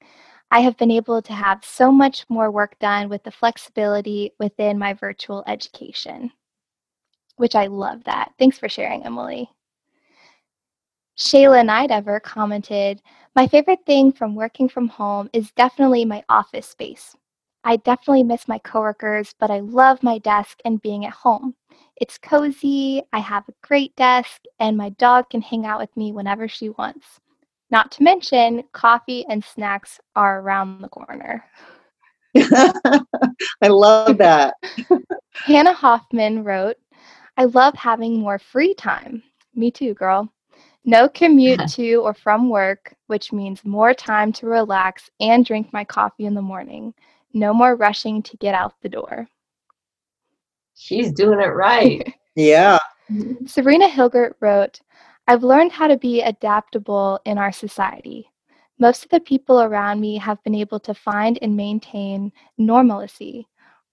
I 0.53 0.61
have 0.61 0.77
been 0.77 0.91
able 0.93 1.23
to 1.23 1.33
have 1.33 1.65
so 1.65 1.91
much 1.91 2.25
more 2.29 2.53
work 2.53 2.79
done 2.79 3.09
with 3.09 3.25
the 3.25 3.31
flexibility 3.33 4.33
within 4.39 4.79
my 4.79 4.95
virtual 4.95 5.43
education, 5.49 6.31
which 7.37 7.57
I 7.57 7.67
love 7.67 8.05
that. 8.05 8.33
Thanks 8.39 8.59
for 8.59 8.69
sharing, 8.69 9.05
Emily. 9.05 9.51
Shayla 11.21 11.63
Nidever 11.63 12.19
commented, 12.23 13.03
My 13.37 13.47
favorite 13.47 13.85
thing 13.85 14.11
from 14.11 14.35
working 14.35 14.71
from 14.71 14.89
home 14.89 15.29
is 15.35 15.53
definitely 15.53 16.07
my 16.07 16.25
office 16.31 16.67
space. 16.67 17.15
I 17.63 17.77
definitely 17.77 18.23
miss 18.23 18.49
my 18.49 18.59
coworkers, 18.61 19.35
but 19.39 19.51
I 19.51 19.61
love 19.61 20.03
my 20.03 20.17
desk 20.17 20.61
and 20.65 20.81
being 20.81 21.05
at 21.05 21.13
home. 21.13 21.55
It's 21.97 22.17
cozy, 22.17 23.03
I 23.13 23.19
have 23.19 23.47
a 23.47 23.67
great 23.69 23.95
desk, 23.97 24.41
and 24.61 24.79
my 24.79 24.89
dog 24.89 25.29
can 25.29 25.43
hang 25.43 25.67
out 25.67 25.79
with 25.79 25.95
me 25.95 26.11
whenever 26.11 26.49
she 26.49 26.71
wants. 26.71 27.21
Not 27.71 27.93
to 27.93 28.03
mention, 28.03 28.65
coffee 28.73 29.27
and 29.29 29.45
snacks 29.45 30.01
are 30.17 30.41
around 30.41 30.81
the 30.81 30.89
corner. 30.89 31.45
I 32.35 33.69
love 33.69 34.17
that. 34.17 34.55
Hannah 35.35 35.75
Hoffman 35.75 36.45
wrote, 36.45 36.79
I 37.37 37.45
love 37.45 37.75
having 37.75 38.19
more 38.19 38.39
free 38.39 38.73
time. 38.73 39.23
Me 39.55 39.71
too, 39.71 39.93
girl. 39.93 40.33
No 40.91 41.09
commute 41.09 41.69
to 41.77 41.95
or 41.99 42.13
from 42.13 42.51
work, 42.51 42.95
which 43.07 43.33
means 43.33 43.65
more 43.65 43.95
time 43.95 44.33
to 44.33 44.47
relax 44.47 45.09
and 45.21 45.45
drink 45.45 45.73
my 45.73 45.85
coffee 45.85 46.27
in 46.27 46.35
the 46.35 46.43
morning. 46.43 46.93
No 47.33 47.55
more 47.55 47.77
rushing 47.77 48.25
to 48.25 48.37
get 48.39 48.57
out 48.57 48.75
the 48.83 48.89
door. 48.89 49.29
She's 50.75 51.13
doing 51.13 51.41
it 51.41 51.55
right. 51.55 52.13
yeah. 52.35 52.81
Mm-hmm. 53.09 53.47
Serena 53.47 53.87
Hilgert 53.89 54.35
wrote, 54.41 54.81
I've 55.29 55.45
learned 55.45 55.71
how 55.71 55.87
to 55.87 55.97
be 55.97 56.23
adaptable 56.23 57.21
in 57.25 57.39
our 57.39 57.53
society. 57.53 58.29
Most 58.81 59.05
of 59.05 59.11
the 59.11 59.21
people 59.21 59.61
around 59.61 60.01
me 60.01 60.17
have 60.17 60.43
been 60.43 60.57
able 60.57 60.81
to 60.81 60.95
find 60.95 61.39
and 61.41 61.57
maintain 61.57 62.33
normalcy, 62.59 63.47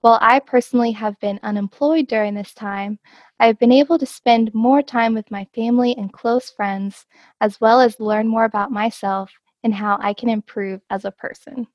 while 0.08 0.20
I 0.22 0.40
personally 0.40 0.94
have 0.94 1.20
been 1.20 1.38
unemployed 1.44 2.08
during 2.08 2.34
this 2.34 2.54
time, 2.54 2.98
I 3.42 3.48
have 3.48 3.60
been 3.60 3.74
able 3.74 4.00
to 4.00 4.06
spend 4.06 4.54
more 4.54 4.82
time 4.82 5.14
with 5.14 5.30
my 5.30 5.46
family 5.54 5.98
and 5.98 6.14
close 6.14 6.50
friends, 6.50 7.06
as 7.42 7.60
well 7.60 7.82
as 7.82 8.00
learn 8.00 8.26
more 8.26 8.46
about 8.46 8.72
myself 8.72 9.30
and 9.66 9.74
how 9.74 9.98
I 10.00 10.14
can 10.14 10.30
improve 10.30 10.80
as 10.90 11.04
a 11.04 11.12
person. 11.12 11.68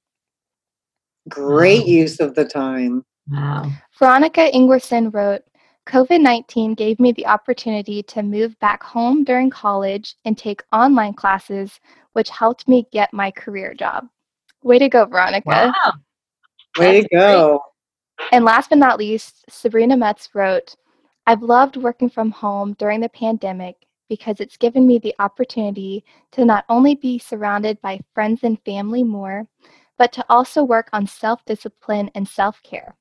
Great 1.29 1.81
wow. 1.81 1.87
use 1.87 2.21
of 2.21 2.35
the 2.35 2.47
time. 2.47 3.05
Wow. 3.31 3.71
Veronica 3.99 4.51
Ingerson 4.55 5.13
wrote, 5.13 5.43
COVID 5.87 6.23
19 6.23 6.73
gave 6.73 6.99
me 6.99 7.13
the 7.13 7.27
opportunity 7.27 8.03
to 8.05 8.23
move 8.23 8.59
back 8.61 8.83
home 8.83 9.25
during 9.25 9.51
college 9.51 10.15
and 10.25 10.39
take 10.39 10.63
online 10.73 11.13
classes, 11.13 11.79
which 12.15 12.31
helped 12.31 12.67
me 12.67 12.87
get 12.93 13.13
my 13.13 13.31
career 13.31 13.75
job. 13.75 14.09
Way 14.63 14.79
to 14.79 14.89
go, 14.89 15.05
Veronica. 15.05 15.75
Wow. 15.85 15.93
Way 16.79 17.03
to 17.03 17.09
go. 17.09 17.59
Great. 17.59 17.72
And 18.33 18.45
last 18.45 18.71
but 18.71 18.79
not 18.79 18.99
least, 18.99 19.45
Sabrina 19.49 19.97
Metz 19.97 20.29
wrote, 20.35 20.75
I've 21.27 21.43
loved 21.43 21.77
working 21.77 22.11
from 22.11 22.31
home 22.31 22.75
during 22.79 23.01
the 23.01 23.09
pandemic 23.09 23.77
because 24.09 24.41
it's 24.41 24.57
given 24.57 24.87
me 24.87 24.99
the 24.99 25.15
opportunity 25.19 26.05
to 26.33 26.45
not 26.45 26.65
only 26.69 26.95
be 26.95 27.19
surrounded 27.19 27.81
by 27.81 28.01
friends 28.15 28.41
and 28.43 28.59
family 28.65 29.03
more, 29.03 29.47
but 29.99 30.13
to 30.13 30.25
also 30.29 30.65
work 30.65 30.89
on 30.93 31.07
self 31.07 31.45
discipline 31.45 32.11
and 32.15 32.29
self 32.29 32.63
care. 32.63 32.97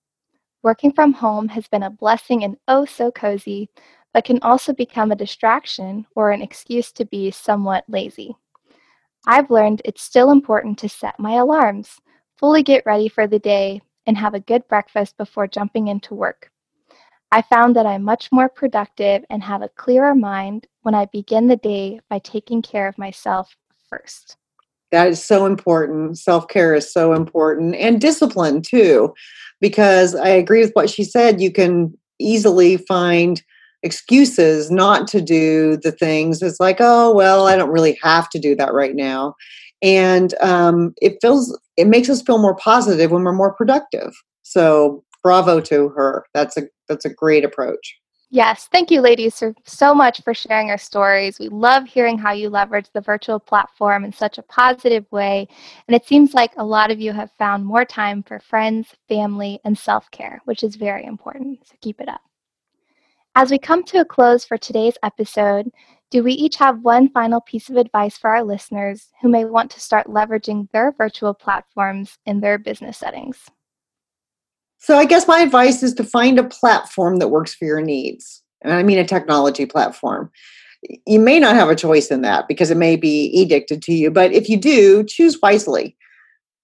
Working 0.63 0.91
from 0.91 1.13
home 1.13 1.47
has 1.47 1.67
been 1.67 1.84
a 1.84 1.89
blessing 1.89 2.43
and 2.43 2.58
oh 2.67 2.86
so 2.86 3.12
cozy, 3.12 3.69
but 4.13 4.26
can 4.26 4.39
also 4.41 4.74
become 4.74 5.12
a 5.12 5.15
distraction 5.15 6.06
or 6.15 6.32
an 6.32 6.41
excuse 6.41 6.91
to 6.93 7.06
be 7.06 7.32
somewhat 7.32 7.84
lazy. 7.88 8.36
I've 9.26 9.50
learned 9.50 9.82
it's 9.86 10.02
still 10.02 10.32
important 10.32 10.78
to 10.80 10.89
set 10.89 11.19
my 11.19 11.34
alarms, 11.34 12.00
fully 12.38 12.63
get 12.63 12.86
ready 12.86 13.08
for 13.08 13.28
the 13.28 13.39
day, 13.39 13.82
and 14.05 14.17
have 14.17 14.33
a 14.33 14.39
good 14.39 14.67
breakfast 14.67 15.17
before 15.17 15.47
jumping 15.47 15.87
into 15.87 16.13
work. 16.13 16.51
I 17.31 17.41
found 17.41 17.75
that 17.75 17.85
I'm 17.85 18.03
much 18.03 18.31
more 18.31 18.49
productive 18.49 19.23
and 19.29 19.41
have 19.43 19.61
a 19.61 19.69
clearer 19.69 20.13
mind 20.13 20.67
when 20.81 20.93
I 20.93 21.05
begin 21.05 21.47
the 21.47 21.55
day 21.55 22.01
by 22.09 22.19
taking 22.19 22.61
care 22.61 22.87
of 22.87 22.97
myself 22.97 23.55
first. 23.89 24.37
That 24.91 25.07
is 25.07 25.23
so 25.23 25.45
important. 25.45 26.17
Self 26.17 26.49
care 26.49 26.75
is 26.75 26.91
so 26.91 27.13
important 27.13 27.75
and 27.75 28.01
discipline 28.01 28.61
too, 28.61 29.13
because 29.61 30.13
I 30.15 30.27
agree 30.27 30.59
with 30.59 30.73
what 30.73 30.89
she 30.89 31.05
said. 31.05 31.39
You 31.39 31.51
can 31.51 31.97
easily 32.19 32.75
find 32.75 33.41
excuses 33.83 34.69
not 34.69 35.07
to 35.07 35.21
do 35.21 35.77
the 35.77 35.91
things. 35.91 36.41
It's 36.41 36.59
like, 36.59 36.77
oh, 36.79 37.13
well, 37.13 37.47
I 37.47 37.55
don't 37.55 37.71
really 37.71 37.97
have 38.03 38.29
to 38.31 38.39
do 38.39 38.55
that 38.57 38.73
right 38.73 38.95
now 38.95 39.35
and 39.81 40.33
um, 40.41 40.93
it 41.01 41.17
feels 41.21 41.57
it 41.77 41.87
makes 41.87 42.09
us 42.09 42.21
feel 42.21 42.37
more 42.37 42.55
positive 42.55 43.11
when 43.11 43.23
we're 43.23 43.33
more 43.33 43.53
productive. 43.53 44.13
So 44.43 45.03
bravo 45.23 45.59
to 45.61 45.89
her. 45.89 46.25
That's 46.33 46.57
a 46.57 46.63
that's 46.87 47.05
a 47.05 47.13
great 47.13 47.45
approach. 47.45 47.97
Yes. 48.33 48.69
Thank 48.71 48.91
you 48.91 49.01
ladies 49.01 49.43
so 49.65 49.93
much 49.93 50.21
for 50.23 50.33
sharing 50.33 50.69
your 50.69 50.77
stories. 50.77 51.37
We 51.37 51.49
love 51.49 51.85
hearing 51.85 52.17
how 52.17 52.31
you 52.31 52.49
leverage 52.49 52.87
the 52.93 53.01
virtual 53.01 53.41
platform 53.41 54.05
in 54.05 54.13
such 54.13 54.37
a 54.37 54.43
positive 54.43 55.05
way. 55.11 55.49
And 55.87 55.95
it 55.95 56.05
seems 56.05 56.33
like 56.33 56.53
a 56.55 56.63
lot 56.63 56.91
of 56.91 57.01
you 57.01 57.11
have 57.11 57.29
found 57.37 57.65
more 57.65 57.83
time 57.83 58.23
for 58.23 58.39
friends 58.39 58.95
family 59.09 59.59
and 59.65 59.77
self-care 59.77 60.41
which 60.45 60.63
is 60.63 60.77
very 60.77 61.03
important. 61.03 61.67
So 61.67 61.75
keep 61.81 61.99
it 61.99 62.07
up. 62.07 62.21
As 63.35 63.51
we 63.51 63.57
come 63.57 63.83
to 63.85 63.99
a 63.99 64.05
close 64.05 64.45
for 64.45 64.57
today's 64.57 64.97
episode 65.03 65.69
do 66.12 66.21
we 66.24 66.34
each 66.34 66.58
have 66.58 66.84
one 66.84 67.10
final 67.10 67.39
piece 67.39 67.69
of 67.69 67.78
advice 67.78 68.17
for 68.17 68.30
our 68.30 68.43
listeners 68.43 69.08
who 69.21 69.30
may 69.30 69.45
want 69.45 69.71
to 69.71 69.80
start 69.80 70.08
leveraging 70.08 70.69
their 70.71 70.91
virtual 70.91 71.34
platforms 71.34 72.17
in 72.26 72.41
their 72.41 72.58
business 72.58 72.97
settings? 72.97 73.39
So, 74.78 74.97
I 74.97 75.06
guess 75.06 75.28
my 75.28 75.39
advice 75.39 75.82
is 75.84 75.93
to 75.95 76.04
find 76.04 76.38
a 76.38 76.43
platform 76.43 77.17
that 77.17 77.30
works 77.30 77.54
for 77.54 77.65
your 77.65 77.82
needs. 77.82 78.43
And 78.62 78.74
I 78.74 78.84
mean 78.84 79.00
a 79.00 79.06
technology 79.06 79.65
platform. 79.65 80.30
You 81.06 81.19
may 81.19 81.39
not 81.39 81.56
have 81.56 81.69
a 81.69 81.76
choice 81.76 82.10
in 82.12 82.21
that 82.21 82.47
because 82.47 82.71
it 82.71 82.78
may 82.78 82.95
be 82.95 83.32
edicted 83.36 83.82
to 83.84 83.93
you, 83.93 84.12
but 84.12 84.34
if 84.34 84.50
you 84.50 84.58
do, 84.58 85.04
choose 85.04 85.39
wisely. 85.41 85.95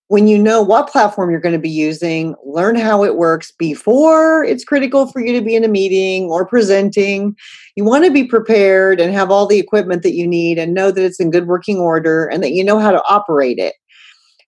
When 0.10 0.28
you 0.28 0.38
know 0.38 0.62
what 0.62 0.90
platform 0.90 1.30
you're 1.30 1.40
going 1.40 1.54
to 1.54 1.60
be 1.60 1.70
using, 1.70 2.34
learn 2.46 2.76
how 2.76 3.04
it 3.04 3.16
works 3.16 3.52
before 3.52 4.44
it's 4.44 4.64
critical 4.64 5.08
for 5.08 5.20
you 5.20 5.34
to 5.38 5.44
be 5.44 5.56
in 5.56 5.66
a 5.66 5.68
meeting 5.68 6.26
or 6.26 6.46
presenting. 6.46 7.36
You 7.76 7.84
want 7.84 8.06
to 8.06 8.12
be 8.12 8.24
prepared 8.24 9.02
and 9.02 9.14
have 9.14 9.32
all 9.32 9.48
the 9.48 9.60
equipment 9.60 10.04
that 10.04 10.14
you 10.14 10.26
need 10.26 10.58
and 10.58 10.74
know 10.74 10.92
that 10.92 11.04
it's 11.04 11.20
in 11.20 11.30
good 11.30 11.48
working 11.48 11.78
order 11.78 12.26
and 12.26 12.42
that 12.42 12.52
you 12.52 12.64
know 12.64 12.80
how 12.80 12.92
to 12.92 13.04
operate 13.10 13.60
it. 13.60 13.76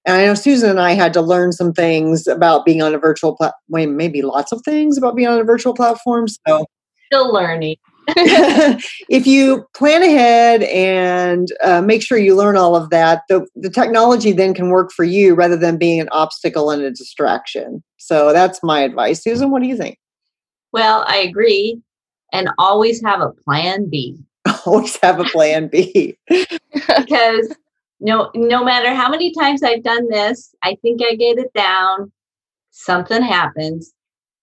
And 0.06 0.16
I 0.16 0.26
know 0.26 0.34
Susan 0.34 0.70
and 0.70 0.80
I 0.80 0.94
had 0.94 1.14
to 1.14 1.22
learn 1.22 1.52
some 1.52 1.74
things 1.74 2.26
about 2.26 2.66
being 2.66 2.82
on 2.82 2.96
a 2.96 2.98
virtual 2.98 3.36
platform, 3.36 3.98
maybe 3.98 4.22
lots 4.22 4.54
of 4.54 4.62
things 4.64 4.98
about 4.98 5.16
being 5.16 5.28
on 5.28 5.40
a 5.40 5.44
virtual 5.44 5.74
platform. 5.74 6.28
So 6.48 6.66
still 7.08 7.34
learning. 7.34 7.76
if 9.10 9.26
you 9.28 9.66
plan 9.76 10.04
ahead 10.04 10.64
and 10.64 11.50
uh, 11.64 11.82
make 11.82 12.02
sure 12.02 12.18
you 12.18 12.36
learn 12.36 12.58
all 12.58 12.76
of 12.76 12.90
that, 12.90 13.24
the, 13.30 13.46
the 13.56 13.70
technology 13.70 14.32
then 14.32 14.54
can 14.54 14.70
work 14.70 14.92
for 14.92 15.04
you 15.04 15.36
rather 15.36 15.58
than 15.58 15.78
being 15.78 16.00
an 16.00 16.10
obstacle 16.12 16.72
and 16.72 16.82
a 16.82 16.92
distraction. 16.92 17.84
So 17.98 18.34
that's 18.34 18.62
my 18.64 18.82
advice. 18.82 19.24
Susan, 19.24 19.52
what 19.52 19.62
do 19.62 19.68
you 19.68 19.78
think? 19.78 19.98
Well, 20.72 21.04
I 21.08 21.18
agree. 21.18 21.82
And 22.32 22.50
always 22.58 23.02
have 23.04 23.22
a 23.22 23.32
plan 23.44 23.90
B. 23.90 24.18
always 24.66 24.98
have 25.02 25.20
a 25.20 25.26
plan 25.26 25.68
B. 25.68 26.18
because 26.74 27.56
no 28.00 28.30
no 28.36 28.64
matter 28.64 28.94
how 28.94 29.10
many 29.10 29.34
times 29.34 29.64
I've 29.64 29.84
done 29.84 30.08
this, 30.10 30.54
I 30.64 30.76
think 30.82 31.02
I 31.02 31.16
get 31.16 31.38
it 31.38 31.52
down, 31.54 32.12
something 32.72 33.22
happens 33.22 33.94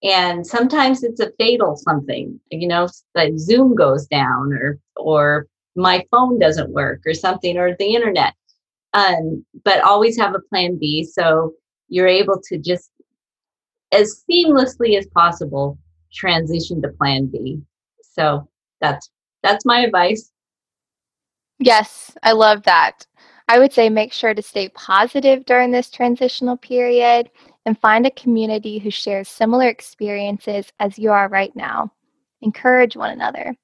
and 0.03 0.47
sometimes 0.47 1.03
it's 1.03 1.21
a 1.21 1.33
fatal 1.39 1.77
something 1.77 2.39
you 2.51 2.69
know 2.69 2.87
like 3.15 3.33
zoom 3.39 3.75
goes 3.75 4.07
down 4.07 4.53
or 4.53 4.79
or 4.97 5.47
my 5.77 6.05
phone 6.11 6.39
doesn't 6.39 6.73
work 6.73 7.01
or 7.07 7.15
something 7.15 7.59
or 7.59 7.77
the 7.77 7.95
internet. 7.95 8.35
Um, 8.95 9.45
but 9.65 9.83
always 9.83 10.19
have 10.19 10.35
a 10.35 10.41
plan 10.41 10.79
b 10.79 11.05
so 11.05 11.53
you're 11.89 12.07
able 12.09 12.41
to 12.49 12.59
just 12.59 12.91
as 13.93 14.25
seamlessly 14.29 14.99
as 14.99 15.07
possible 15.09 15.79
transition 16.13 16.81
to 16.83 16.89
plan 16.89 17.27
b. 17.27 17.61
So 18.03 18.49
that's 18.81 19.11
that's 19.43 19.67
my 19.67 19.81
advice. 19.81 20.33
Yes 21.59 22.17
i 22.23 22.33
love 22.33 22.63
that. 22.63 23.07
I 23.49 23.59
would 23.61 23.73
say 23.73 23.91
make 23.91 24.13
sure 24.13 24.35
to 24.35 24.43
stay 24.43 24.71
positive 24.71 25.45
during 25.45 25.71
this 25.71 25.91
transitional 25.91 26.57
period 26.57 27.31
and 27.67 27.79
find 27.79 28.07
a 28.07 28.11
community 28.13 28.79
who 28.79 28.91
shares 28.91 29.29
similar 29.29 29.69
experiences 29.69 30.73
as 30.79 30.99
you 30.99 31.11
are 31.11 31.29
right 31.29 31.55
now. 31.55 31.93
Encourage 32.41 32.97
one 32.97 33.11
another. 33.11 33.55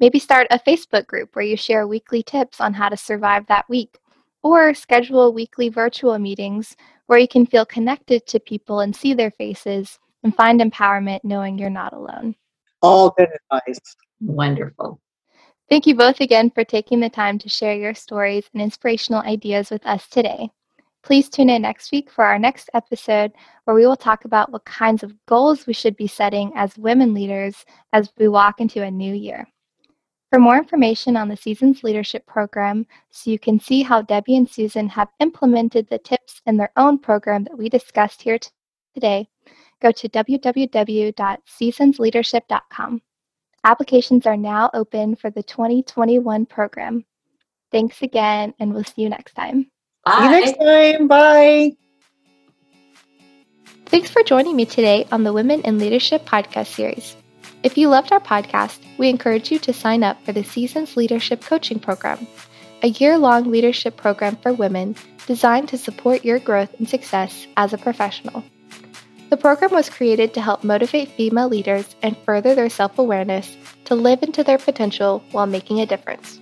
Maybe 0.00 0.18
start 0.18 0.48
a 0.50 0.58
Facebook 0.58 1.06
group 1.06 1.34
where 1.34 1.44
you 1.44 1.56
share 1.56 1.86
weekly 1.86 2.22
tips 2.22 2.60
on 2.60 2.74
how 2.74 2.90
to 2.90 2.96
survive 2.96 3.46
that 3.46 3.68
week, 3.68 3.98
or 4.42 4.74
schedule 4.74 5.32
weekly 5.32 5.70
virtual 5.70 6.18
meetings 6.18 6.76
where 7.06 7.18
you 7.18 7.28
can 7.28 7.46
feel 7.46 7.64
connected 7.64 8.26
to 8.26 8.40
people 8.40 8.80
and 8.80 8.94
see 8.94 9.14
their 9.14 9.30
faces 9.30 9.98
and 10.22 10.34
find 10.34 10.60
empowerment 10.60 11.20
knowing 11.22 11.56
you're 11.56 11.70
not 11.70 11.92
alone. 11.92 12.34
All 12.82 13.10
good 13.10 13.28
advice. 13.50 13.80
Wonderful. 14.20 15.00
Thank 15.68 15.86
you 15.86 15.94
both 15.94 16.20
again 16.20 16.50
for 16.50 16.64
taking 16.64 17.00
the 17.00 17.08
time 17.08 17.38
to 17.38 17.48
share 17.48 17.74
your 17.74 17.94
stories 17.94 18.44
and 18.52 18.62
inspirational 18.62 19.22
ideas 19.22 19.70
with 19.70 19.84
us 19.86 20.08
today. 20.08 20.50
Please 21.06 21.28
tune 21.28 21.50
in 21.50 21.62
next 21.62 21.92
week 21.92 22.10
for 22.10 22.24
our 22.24 22.36
next 22.36 22.68
episode 22.74 23.30
where 23.62 23.76
we 23.76 23.86
will 23.86 23.94
talk 23.94 24.24
about 24.24 24.50
what 24.50 24.64
kinds 24.64 25.04
of 25.04 25.14
goals 25.26 25.64
we 25.64 25.72
should 25.72 25.96
be 25.96 26.08
setting 26.08 26.50
as 26.56 26.76
women 26.76 27.14
leaders 27.14 27.64
as 27.92 28.10
we 28.18 28.26
walk 28.26 28.60
into 28.60 28.82
a 28.82 28.90
new 28.90 29.14
year. 29.14 29.46
For 30.32 30.40
more 30.40 30.58
information 30.58 31.16
on 31.16 31.28
the 31.28 31.36
Seasons 31.36 31.84
Leadership 31.84 32.26
Program, 32.26 32.84
so 33.10 33.30
you 33.30 33.38
can 33.38 33.60
see 33.60 33.84
how 33.84 34.02
Debbie 34.02 34.36
and 34.36 34.50
Susan 34.50 34.88
have 34.88 35.06
implemented 35.20 35.88
the 35.88 35.98
tips 35.98 36.42
in 36.44 36.56
their 36.56 36.72
own 36.76 36.98
program 36.98 37.44
that 37.44 37.56
we 37.56 37.68
discussed 37.68 38.20
here 38.20 38.40
t- 38.40 38.48
today, 38.92 39.28
go 39.80 39.92
to 39.92 40.08
www.seasonsleadership.com. 40.08 43.02
Applications 43.62 44.26
are 44.26 44.36
now 44.36 44.70
open 44.74 45.14
for 45.14 45.30
the 45.30 45.44
2021 45.44 46.46
program. 46.46 47.04
Thanks 47.70 48.02
again, 48.02 48.54
and 48.58 48.74
we'll 48.74 48.82
see 48.82 49.02
you 49.02 49.08
next 49.08 49.34
time. 49.34 49.70
Bye. 50.06 50.18
See 50.18 50.24
you 50.24 50.30
next 50.30 50.58
time. 50.58 51.08
Bye. 51.08 51.72
Thanks 53.86 54.08
for 54.08 54.22
joining 54.22 54.54
me 54.54 54.64
today 54.64 55.04
on 55.10 55.24
the 55.24 55.32
Women 55.32 55.62
in 55.62 55.78
Leadership 55.78 56.24
podcast 56.24 56.68
series. 56.68 57.16
If 57.64 57.76
you 57.76 57.88
loved 57.88 58.12
our 58.12 58.20
podcast, 58.20 58.78
we 58.98 59.08
encourage 59.08 59.50
you 59.50 59.58
to 59.58 59.72
sign 59.72 60.04
up 60.04 60.22
for 60.24 60.30
the 60.30 60.44
Seasons 60.44 60.96
Leadership 60.96 61.42
Coaching 61.42 61.80
Program, 61.80 62.24
a 62.84 62.88
year 62.88 63.18
long 63.18 63.50
leadership 63.50 63.96
program 63.96 64.36
for 64.36 64.52
women 64.52 64.94
designed 65.26 65.68
to 65.70 65.78
support 65.78 66.24
your 66.24 66.38
growth 66.38 66.72
and 66.78 66.88
success 66.88 67.48
as 67.56 67.72
a 67.72 67.78
professional. 67.78 68.44
The 69.30 69.36
program 69.36 69.72
was 69.72 69.90
created 69.90 70.34
to 70.34 70.40
help 70.40 70.62
motivate 70.62 71.08
female 71.08 71.48
leaders 71.48 71.96
and 72.00 72.16
further 72.18 72.54
their 72.54 72.70
self 72.70 72.96
awareness 73.00 73.56
to 73.86 73.96
live 73.96 74.22
into 74.22 74.44
their 74.44 74.58
potential 74.58 75.24
while 75.32 75.46
making 75.46 75.80
a 75.80 75.86
difference. 75.86 76.38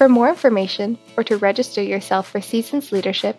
For 0.00 0.08
more 0.08 0.30
information 0.30 0.96
or 1.18 1.24
to 1.24 1.36
register 1.36 1.82
yourself 1.82 2.26
for 2.26 2.40
Seasons 2.40 2.90
Leadership, 2.90 3.38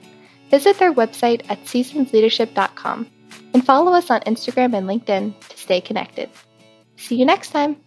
visit 0.51 0.77
their 0.77 0.93
website 0.93 1.41
at 1.49 1.57
seasonsleadership.com 1.65 3.09
and 3.55 3.65
follow 3.65 3.93
us 3.93 4.11
on 4.11 4.21
Instagram 4.21 4.77
and 4.77 4.87
LinkedIn 4.87 5.33
to 5.39 5.57
stay 5.57 5.81
connected. 5.81 6.29
See 6.97 7.15
you 7.15 7.25
next 7.25 7.49
time! 7.49 7.77